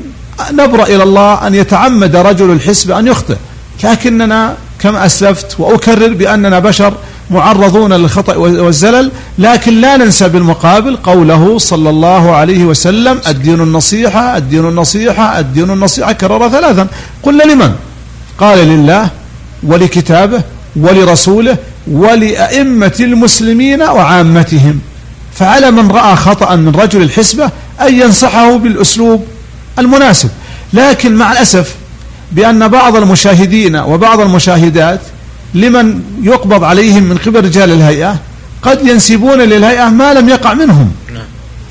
نبرأ 0.51 0.83
إلى 0.83 1.03
الله 1.03 1.47
أن 1.47 1.55
يتعمد 1.55 2.15
رجل 2.15 2.51
الحسب 2.51 2.91
أن 2.91 3.07
يخطئ. 3.07 3.35
لكننا 3.83 4.55
كما 4.79 5.05
أسلفت 5.05 5.59
وأكرر 5.59 6.13
بأننا 6.13 6.59
بشر 6.59 6.93
معرضون 7.31 7.93
للخطأ 7.93 8.35
والزلل 8.35 9.11
لكن 9.37 9.81
لا 9.81 9.97
ننسى 9.97 10.29
بالمقابل 10.29 10.95
قوله 10.95 11.57
صلى 11.57 11.89
الله 11.89 12.31
عليه 12.35 12.63
وسلم 12.63 13.21
الدين 13.27 13.61
النصيحة 13.61 14.37
الدين 14.37 14.65
النصيحة 14.65 15.39
الدين 15.39 15.69
النصيحة 15.71 16.11
كرر 16.11 16.49
ثلاثا. 16.49 16.87
قلنا 17.23 17.43
لمن؟ 17.43 17.75
قال 18.37 18.57
لله 18.67 19.09
ولكتابه 19.63 20.41
ولرسوله 20.75 21.57
ولأئمة 21.87 22.95
المسلمين 22.99 23.81
وعامتهم. 23.81 24.79
فعلى 25.35 25.71
من 25.71 25.91
رأى 25.91 26.15
خطأ 26.15 26.55
من 26.55 26.75
رجل 26.75 27.01
الحسبة 27.01 27.49
أن 27.81 28.01
ينصحه 28.01 28.57
بالأسلوب 28.57 29.25
المناسب. 29.79 30.29
لكن 30.73 31.15
مع 31.15 31.31
الأسف 31.31 31.75
بأن 32.31 32.67
بعض 32.67 32.95
المشاهدين 32.95 33.75
وبعض 33.75 34.19
المشاهدات 34.19 34.99
لمن 35.53 36.01
يقبض 36.21 36.63
عليهم 36.63 37.03
من 37.03 37.17
قبل 37.17 37.45
رجال 37.45 37.71
الهيئة 37.71 38.15
قد 38.61 38.87
ينسبون 38.87 39.39
للهيئة 39.39 39.89
ما 39.89 40.13
لم 40.13 40.29
يقع 40.29 40.53
منهم. 40.53 40.91
نعم. 41.13 41.23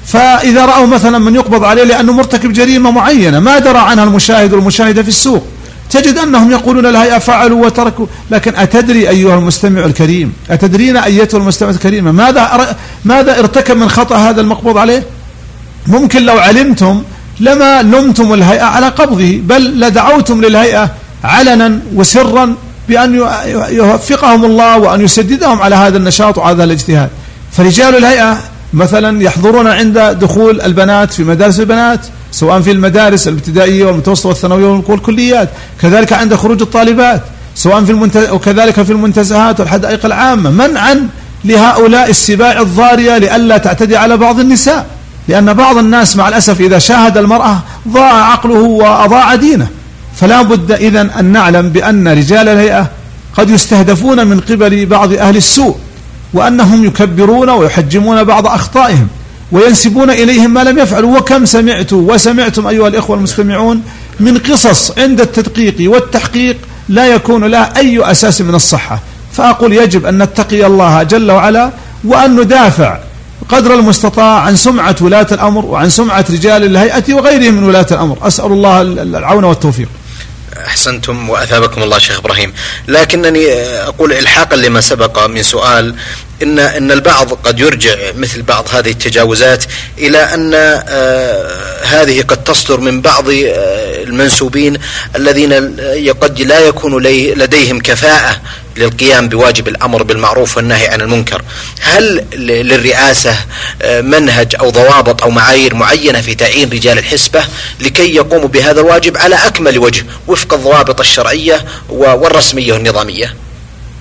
فإذا 0.06 0.66
رأوا 0.66 0.86
مثلا 0.86 1.18
من 1.18 1.34
يقبض 1.34 1.64
عليه 1.64 1.84
لأنه 1.84 2.12
مرتكب 2.12 2.52
جريمة 2.52 2.90
معينة 2.90 3.40
ما 3.40 3.58
درى 3.58 3.78
عنها 3.78 4.04
المشاهد 4.04 4.52
والمشاهدة 4.52 5.02
في 5.02 5.08
السوق. 5.08 5.46
تجد 5.90 6.18
أنهم 6.18 6.50
يقولون 6.50 6.86
الهيئة 6.86 7.18
فعلوا 7.18 7.66
وتركوا 7.66 8.06
لكن 8.30 8.56
أتدري 8.56 9.08
أيها 9.08 9.38
المستمع 9.38 9.84
الكريم 9.84 10.32
أتدرين 10.50 10.96
أيتها 10.96 11.38
المستمع 11.38 11.70
الكريمة 11.70 12.12
ماذا 12.12 12.76
ماذا 13.04 13.38
ارتكب 13.38 13.76
من 13.76 13.88
خطأ 13.88 14.16
هذا 14.16 14.40
المقبوض 14.40 14.78
عليه؟ 14.78 15.02
ممكن 15.86 16.22
لو 16.22 16.38
علمتم 16.38 17.02
لما 17.40 17.82
لمتم 17.82 18.34
الهيئة 18.34 18.62
على 18.62 18.88
قبضه 18.88 19.40
بل 19.42 19.80
لدعوتم 19.80 20.44
للهيئة 20.44 20.90
علنا 21.24 21.80
وسرا 21.94 22.54
بأن 22.88 23.14
يوفقهم 23.70 24.44
الله 24.44 24.78
وأن 24.78 25.00
يسددهم 25.00 25.62
على 25.62 25.74
هذا 25.76 25.96
النشاط 25.96 26.38
وعلى 26.38 26.56
هذا 26.56 26.64
الاجتهاد. 26.64 27.08
فرجال 27.52 27.96
الهيئة 27.96 28.38
مثلا 28.72 29.22
يحضرون 29.22 29.66
عند 29.66 29.98
دخول 29.98 30.60
البنات 30.60 31.12
في 31.12 31.24
مدارس 31.24 31.60
البنات 31.60 32.00
سواء 32.32 32.60
في 32.60 32.70
المدارس 32.70 33.28
الابتدائية 33.28 33.84
والمتوسطة 33.84 34.28
والثانوية 34.28 34.82
والكليات 34.88 35.48
كذلك 35.80 36.12
عند 36.12 36.34
خروج 36.34 36.62
الطالبات 36.62 37.22
سواء 37.54 37.84
في 37.84 37.92
المنتز... 37.92 38.30
وكذلك 38.30 38.82
في 38.82 38.92
المنتزهات 38.92 39.60
والحدائق 39.60 40.04
العامة. 40.04 40.50
منعا 40.50 41.08
لهؤلاء 41.44 42.10
السباع 42.10 42.60
الضارية 42.60 43.18
لئلا 43.18 43.58
تعتدي 43.58 43.96
على 43.96 44.16
بعض 44.16 44.40
النساء. 44.40 44.86
لأن 45.28 45.54
بعض 45.54 45.76
الناس 45.76 46.16
مع 46.16 46.28
الأسف 46.28 46.60
إذا 46.60 46.78
شاهد 46.78 47.18
المرأة 47.18 47.58
ضاع 47.88 48.30
عقله 48.32 48.60
وأضاع 48.60 49.34
دينه. 49.34 49.66
فلا 50.20 50.42
بد 50.42 50.72
إذا 50.72 51.10
أن 51.20 51.24
نعلم 51.24 51.68
بأن 51.68 52.08
رجال 52.08 52.48
الهيئة 52.48 52.90
قد 53.36 53.50
يستهدفون 53.50 54.26
من 54.26 54.40
قبل 54.40 54.86
بعض 54.86 55.12
أهل 55.12 55.36
السوء 55.36 55.76
وأنهم 56.34 56.84
يكبرون 56.84 57.50
ويحجمون 57.50 58.24
بعض 58.24 58.46
أخطائهم 58.46 59.08
وينسبون 59.52 60.10
إليهم 60.10 60.54
ما 60.54 60.64
لم 60.64 60.78
يفعلوا. 60.78 61.18
وكم 61.18 61.44
سمعت 61.44 61.92
وسمعتم 61.92 62.66
أيها 62.66 62.88
الإخوة 62.88 63.16
المستمعون 63.16 63.82
من 64.20 64.38
قصص 64.38 64.98
عند 64.98 65.20
التدقيق 65.20 65.90
والتحقيق 65.92 66.56
لا 66.88 67.06
يكون 67.06 67.44
لها 67.44 67.72
أي 67.76 68.10
أساس 68.10 68.40
من 68.40 68.54
الصحة. 68.54 69.00
فأقول 69.32 69.72
يجب 69.72 70.06
أن 70.06 70.22
نتقي 70.22 70.66
الله 70.66 71.02
جل 71.02 71.30
وعلا 71.30 71.70
وأن 72.04 72.40
ندافع 72.40 72.98
قدر 73.48 73.74
المستطاع 73.74 74.40
عن 74.40 74.56
سمعة 74.56 74.96
ولاة 75.00 75.26
الأمر 75.32 75.64
وعن 75.64 75.90
سمعة 75.90 76.24
رجال 76.30 76.64
الهيئة 76.64 77.14
وغيرهم 77.14 77.54
من 77.54 77.64
ولاة 77.64 77.86
الأمر. 77.90 78.18
أسأل 78.22 78.52
الله 78.52 78.82
العون 78.82 79.44
والتوفيق. 79.44 79.88
أحسنتم 80.68 81.30
وأثابكم 81.30 81.82
الله 81.82 81.98
شيخ 81.98 82.18
إبراهيم، 82.18 82.52
لكنني 82.88 83.44
أقول 83.88 84.12
إلحاقا 84.12 84.56
لما 84.56 84.80
سبق 84.80 85.26
من 85.26 85.42
سؤال 85.42 85.96
إن 86.42 86.58
إن 86.58 86.90
البعض 86.90 87.32
قد 87.32 87.60
يرجع 87.60 87.94
مثل 88.16 88.42
بعض 88.42 88.68
هذه 88.72 88.90
التجاوزات 88.90 89.64
إلى 89.98 90.18
أن 90.18 90.50
آه، 90.54 91.84
هذه 91.84 92.22
قد 92.22 92.44
تصدر 92.44 92.80
من 92.80 93.00
بعض 93.00 93.28
آه، 93.28 94.02
المنسوبين 94.02 94.78
الذين 95.16 95.52
قد 96.20 96.40
لا 96.40 96.60
يكون 96.60 97.02
لديهم 97.02 97.80
كفاءة 97.80 98.40
للقيام 98.76 99.28
بواجب 99.28 99.68
الأمر 99.68 100.02
بالمعروف 100.02 100.56
والنهي 100.56 100.88
عن 100.88 101.00
المنكر، 101.00 101.42
هل 101.80 102.24
للرئاسة 102.32 103.36
آه، 103.82 104.00
منهج 104.00 104.56
أو 104.60 104.70
ضوابط 104.70 105.22
أو 105.22 105.30
معايير 105.30 105.74
معينة 105.74 106.20
في 106.20 106.34
تعيين 106.34 106.70
رجال 106.70 106.98
الحسبة 106.98 107.44
لكي 107.80 108.14
يقوموا 108.14 108.48
بهذا 108.48 108.80
الواجب 108.80 109.16
على 109.16 109.34
أكمل 109.34 109.78
وجه 109.78 110.04
وفق 110.26 110.54
الضوابط 110.54 111.00
الشرعية 111.00 111.64
والرسمية 111.88 112.72
والنظامية؟ 112.72 113.47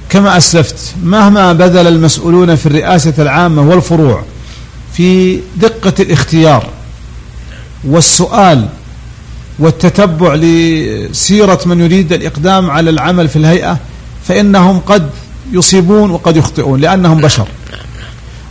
كما 0.10 0.38
أسلفت 0.38 0.96
مهما 1.04 1.54
بذل 1.54 1.88
المسؤولون 1.88 2.56
في 2.56 2.65
الرئاسة 2.65 3.13
العامة 3.20 3.62
والفروع 3.62 4.24
في 4.93 5.39
دقة 5.58 5.93
الاختيار 6.00 6.70
والسؤال 7.84 8.67
والتتبع 9.60 10.36
لسيرة 10.36 11.60
من 11.65 11.82
يريد 11.82 12.13
الإقدام 12.13 12.72
على 12.72 12.89
العمل 12.89 13.28
في 13.28 13.36
الهيئة 13.36 13.78
فإنهم 14.28 14.80
قد 14.80 15.10
يصيبون 15.52 16.12
وقد 16.12 16.38
يخطئون 16.38 16.80
لأنهم 16.82 17.22
بشر. 17.22 17.48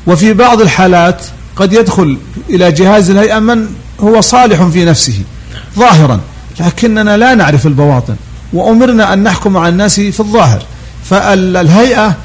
وفي 0.06 0.32
بعض 0.32 0.60
الحالات 0.60 1.22
قد 1.56 1.72
يدخل 1.72 2.18
إلى 2.50 2.72
جهاز 2.72 3.10
الهيئة 3.10 3.38
من 3.38 3.66
هو 4.00 4.20
صالح 4.20 4.62
في 4.62 4.84
نفسه 4.84 5.18
ظاهرا 5.78 6.20
لكننا 6.60 7.16
لا 7.16 7.34
نعرف 7.34 7.66
البواطن 7.66 8.16
وأمرنا 8.52 9.12
أن 9.12 9.22
نحكم 9.22 9.56
على 9.56 9.68
الناس 9.68 10.00
في 10.00 10.20
الظاهر. 10.20 10.62
فالهيئة 11.10 12.16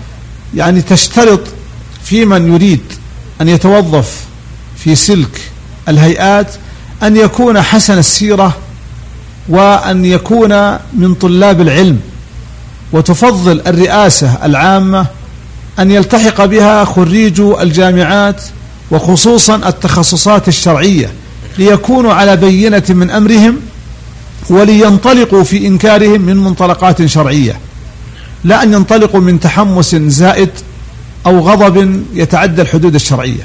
يعني 0.55 0.81
تشترط 0.81 1.41
في 2.03 2.25
من 2.25 2.53
يريد 2.53 2.81
أن 3.41 3.49
يتوظف 3.49 4.25
في 4.77 4.95
سلك 4.95 5.41
الهيئات 5.89 6.47
أن 7.03 7.17
يكون 7.17 7.61
حسن 7.61 7.97
السيرة 7.97 8.57
وأن 9.49 10.05
يكون 10.05 10.77
من 10.93 11.13
طلاب 11.13 11.61
العلم 11.61 11.99
وتفضل 12.91 13.61
الرئاسة 13.67 14.37
العامة 14.43 15.05
أن 15.79 15.91
يلتحق 15.91 16.45
بها 16.45 16.85
خريجو 16.85 17.59
الجامعات 17.59 18.43
وخصوصا 18.91 19.55
التخصصات 19.55 20.47
الشرعية 20.47 21.11
ليكونوا 21.57 22.13
على 22.13 22.35
بينة 22.37 22.83
من 22.89 23.09
أمرهم 23.11 23.59
ولينطلقوا 24.49 25.43
في 25.43 25.67
إنكارهم 25.67 26.21
من 26.21 26.37
منطلقات 26.37 27.05
شرعية. 27.05 27.59
لا 28.43 28.63
أن 28.63 28.73
ينطلقوا 28.73 29.19
من 29.19 29.39
تحمس 29.39 29.95
زائد 29.95 30.49
أو 31.25 31.39
غضب 31.39 32.03
يتعدى 32.13 32.61
الحدود 32.61 32.95
الشرعية. 32.95 33.43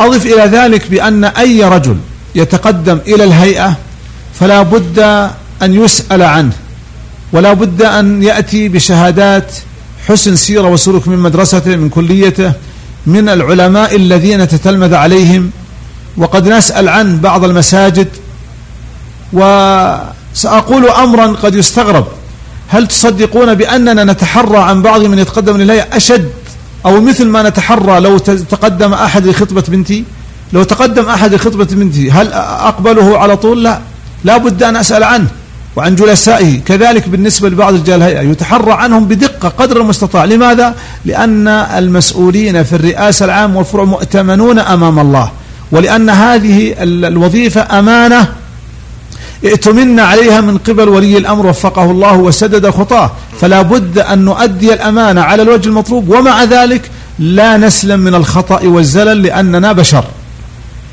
أضف 0.00 0.26
إلى 0.26 0.42
ذلك 0.42 0.90
بأن 0.90 1.24
أي 1.24 1.64
رجل 1.64 1.96
يتقدم 2.34 2.98
إلى 3.06 3.24
الهيئة 3.24 3.76
فلا 4.40 4.62
بد 4.62 4.98
أن 5.62 5.74
يسأل 5.84 6.22
عنه 6.22 6.52
ولا 7.32 7.52
بد 7.52 7.82
أن 7.82 8.22
يأتي 8.22 8.68
بشهادات 8.68 9.52
حسن 10.08 10.36
سيرة 10.36 10.68
وسلوك 10.68 11.08
من 11.08 11.18
مدرسته 11.18 11.76
من 11.76 11.88
كليته 11.88 12.52
من 13.06 13.28
العلماء 13.28 13.96
الذين 13.96 14.48
تتلمذ 14.48 14.94
عليهم. 14.94 15.50
وقد 16.16 16.48
نسأل 16.48 16.88
عن 16.88 17.18
بعض 17.20 17.44
المساجد 17.44 18.08
وسأقول 19.32 20.88
أمرا 20.88 21.26
قد 21.26 21.54
يستغرب 21.54 22.06
هل 22.68 22.86
تصدقون 22.86 23.54
بأننا 23.54 24.04
نتحرى 24.04 24.58
عن 24.58 24.82
بعض 24.82 25.04
من 25.04 25.18
يتقدم 25.18 25.56
لله 25.56 25.86
أشد 25.92 26.30
أو 26.86 27.00
مثل 27.00 27.26
ما 27.26 27.42
نتحرى 27.48 28.00
لو 28.00 28.18
تقدم 28.18 28.92
أحد 28.94 29.26
لخطبة 29.26 29.64
بنتي؟ 29.68 30.04
لو 30.52 30.62
تقدم 30.62 31.08
أحد 31.08 31.34
لخطبة 31.34 31.64
بنتي 31.64 32.10
هل 32.10 32.32
أقبله 32.32 33.18
على 33.18 33.36
طول؟ 33.36 33.62
لا. 33.62 33.80
لا 34.24 34.36
بد 34.36 34.62
أن 34.62 34.76
أسأل 34.76 35.04
عنه 35.04 35.26
وعن 35.76 35.94
جلسائه. 35.94 36.60
كذلك 36.60 37.08
بالنسبة 37.08 37.48
لبعض 37.48 37.74
رجال 37.74 38.02
الهيئة 38.02 38.20
يتحرى 38.20 38.72
عنهم 38.72 39.04
بدقة 39.04 39.48
قدر 39.48 39.80
المستطاع. 39.80 40.24
لماذا؟ 40.24 40.74
لأن 41.04 41.48
المسؤولين 41.48 42.62
في 42.62 42.72
الرئاسة 42.72 43.24
العامة 43.24 43.58
والفروع 43.58 43.84
مؤتمنون 43.84 44.58
أمام 44.58 44.98
الله. 44.98 45.30
ولأن 45.72 46.10
هذه 46.10 46.74
الوظيفة 46.82 47.78
أمانة. 47.78 48.28
ائتمنا 49.44 50.02
عليها 50.02 50.40
من 50.40 50.58
قبل 50.58 50.88
ولي 50.88 51.18
الأمر 51.18 51.46
وفقه 51.46 51.90
الله 51.90 52.16
وسدد 52.16 52.70
خطاه 52.70 53.10
فلا 53.40 53.62
بد 53.62 53.98
أن 53.98 54.18
نؤدي 54.18 54.74
الأمانة 54.74 55.20
على 55.20 55.42
الوجه 55.42 55.68
المطلوب 55.68 56.08
ومع 56.08 56.44
ذلك 56.44 56.90
لا 57.18 57.56
نسلم 57.56 58.00
من 58.00 58.14
الخطأ 58.14 58.60
والزلل 58.62 59.22
لأننا 59.22 59.72
بشر. 59.72 60.04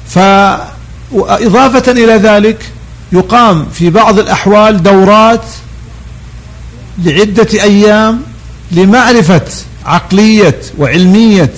فإضافة 0.09 1.91
إلى 1.91 2.13
ذلك 2.13 2.57
يقام 3.11 3.65
في 3.73 3.89
بعض 3.89 4.19
الأحوال 4.19 4.83
دورات 4.83 5.45
لعدة 7.03 7.47
أيام 7.53 8.21
لمعرفة 8.71 9.41
عقلية 9.85 10.59
وعلمية 10.79 11.53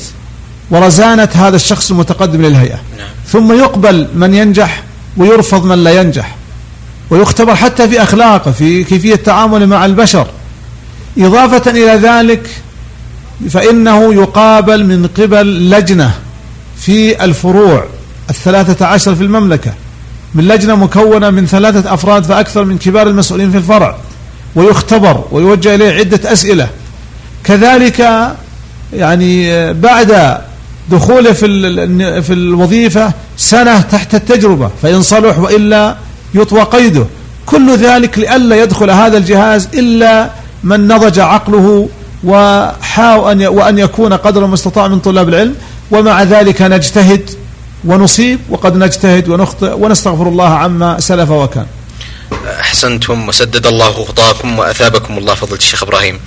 ورزانة 0.71 1.29
هذا 1.33 1.55
الشخص 1.55 1.91
المتقدم 1.91 2.41
للهيئة. 2.41 2.79
نعم. 2.97 3.07
ثم 3.27 3.53
يقبل 3.53 4.07
من 4.15 4.33
ينجح 4.33 4.83
ويرفض 5.17 5.65
من 5.65 5.83
لا 5.83 6.01
ينجح. 6.01 6.35
ويختبر 7.09 7.55
حتى 7.55 7.89
في 7.89 8.03
أخلاقه 8.03 8.51
في 8.51 8.83
كيفية 8.83 9.15
تعامله 9.15 9.65
مع 9.65 9.85
البشر. 9.85 10.27
إضافة 11.17 11.71
إلى 11.71 12.07
ذلك 12.07 12.49
فإنه 13.49 14.13
يقابل 14.13 14.85
من 14.85 15.07
قبل 15.07 15.69
لجنة 15.69 16.11
في 16.77 17.23
الفروع 17.23 17.85
الثلاثة 18.29 18.85
عشر 18.85 19.15
في 19.15 19.23
المملكة. 19.23 19.73
من 20.35 20.47
لجنة 20.47 20.75
مكونة 20.75 21.29
من 21.29 21.47
ثلاثة 21.47 21.93
أفراد 21.93 22.23
فأكثر 22.23 22.63
من 22.63 22.77
كبار 22.77 23.07
المسؤولين 23.07 23.51
في 23.51 23.57
الفرع. 23.57 23.97
ويختبر 24.55 25.23
ويوجه 25.31 25.75
إليه 25.75 25.93
عدة 25.93 26.31
أسئلة. 26.31 26.69
كذلك 27.43 28.09
يعني 28.93 29.73
بعد 29.73 30.37
دخوله 30.91 31.31
في 31.31 31.47
في 32.21 32.33
الوظيفة 32.33 33.13
سنة 33.37 33.81
تحت 33.81 34.15
التجربة. 34.15 34.71
فإن 34.81 35.01
صلح 35.01 35.39
وإلا 35.39 35.95
يطوى 36.35 36.63
قيده. 36.63 37.05
كل 37.45 37.75
ذلك 37.75 38.19
لئلا 38.19 38.63
يدخل 38.63 38.89
هذا 38.89 39.17
الجهاز 39.17 39.69
إلا 39.73 40.29
من 40.63 40.87
نضج 40.87 41.19
عقله 41.19 41.89
وحاول 42.23 43.47
وأن 43.47 43.79
يكون 43.79 44.13
قدر 44.13 44.45
المستطاع 44.45 44.87
من 44.87 44.99
طلاب 44.99 45.29
العلم. 45.29 45.55
ومع 45.91 46.23
ذلك 46.23 46.61
نجتهد 46.61 47.29
ونصيب 47.85 48.39
وقد 48.49 48.75
نجتهد 48.75 49.29
ونخطئ 49.29 49.73
ونستغفر 49.79 50.27
الله 50.27 50.49
عما 50.49 50.99
سلف 50.99 51.29
وكان. 51.31 51.65
أحسنتم 52.45 53.27
وسدد 53.27 53.67
الله 53.67 54.05
خطاكم 54.05 54.59
وأثابكم 54.59 55.17
الله 55.17 55.33
فضيله 55.33 55.57
الشيخ 55.57 55.83
إبراهيم. 55.83 56.19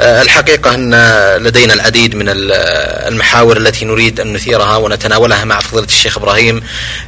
آه، 0.00 0.22
الحقيقة 0.22 0.74
أن 0.74 0.94
لدينا 1.42 1.74
العديد 1.74 2.14
من 2.14 2.26
المحاور 2.28 3.56
التي 3.56 3.84
نريد 3.84 4.20
أن 4.20 4.32
نثيرها 4.32 4.76
ونتناولها 4.76 5.44
مع 5.44 5.60
فضيلة 5.60 5.86
الشيخ 5.86 6.18
إبراهيم 6.18 6.62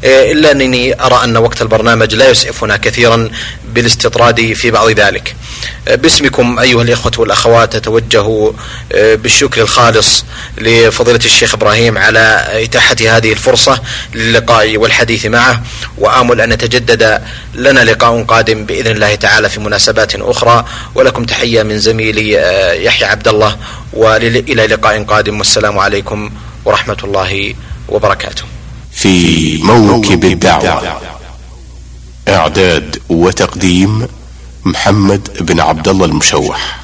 آه، 0.04 0.32
إلا 0.32 0.50
أنني 0.50 1.02
أرى 1.02 1.24
أن 1.24 1.36
وقت 1.36 1.62
البرنامج 1.62 2.14
لا 2.14 2.30
يسعفنا 2.30 2.76
كثيرا 2.76 3.30
بالاستطراد 3.64 4.52
في 4.52 4.70
بعض 4.70 4.90
ذلك. 4.90 5.36
باسمكم 5.86 6.58
أيها 6.58 6.82
الإخوة 6.82 7.12
والأخوات 7.18 7.74
أتوجه 7.74 8.52
آه، 8.92 9.14
بالشكر 9.14 9.60
الخالص 9.62 10.24
لفضيلة 10.58 11.20
الشيخ 11.24 11.54
إبراهيم 11.54 11.98
على 11.98 12.46
إتاحة 12.64 12.96
هذه 13.00 13.32
الفرصة 13.32 13.80
للقاء 14.14 14.76
والحديث 14.76 15.26
معه 15.26 15.62
وآمل 15.98 16.40
أن 16.40 16.52
يتجدد 16.52 17.22
لنا 17.54 17.84
لقاء 17.84 18.22
قادم 18.22 18.43
بإذن 18.50 18.92
الله 18.92 19.14
تعالى 19.14 19.48
في 19.48 19.60
مناسبات 19.60 20.14
أخرى. 20.14 20.64
ولكم 20.94 21.24
تحية 21.24 21.62
من 21.62 21.78
زميلي 21.78 22.40
آه، 22.40 22.72
يحيى 22.72 23.08
عبد 23.08 23.28
الله. 23.28 23.56
وإلى 23.92 24.66
لقاء 24.66 25.02
قادم. 25.02 25.38
والسلام 25.38 25.78
عليكم 25.78 26.30
ورحمة 26.64 26.96
الله 27.04 27.54
وبركاته. 27.88 28.42
في 28.92 29.62
موكب 29.62 30.24
الدعوة 30.24 31.00
إعداد 32.28 32.98
وتقديم 33.08 34.08
محمد 34.64 35.28
بن 35.40 35.60
عبد 35.60 35.88
الله 35.88 36.06
المشوح. 36.06 36.83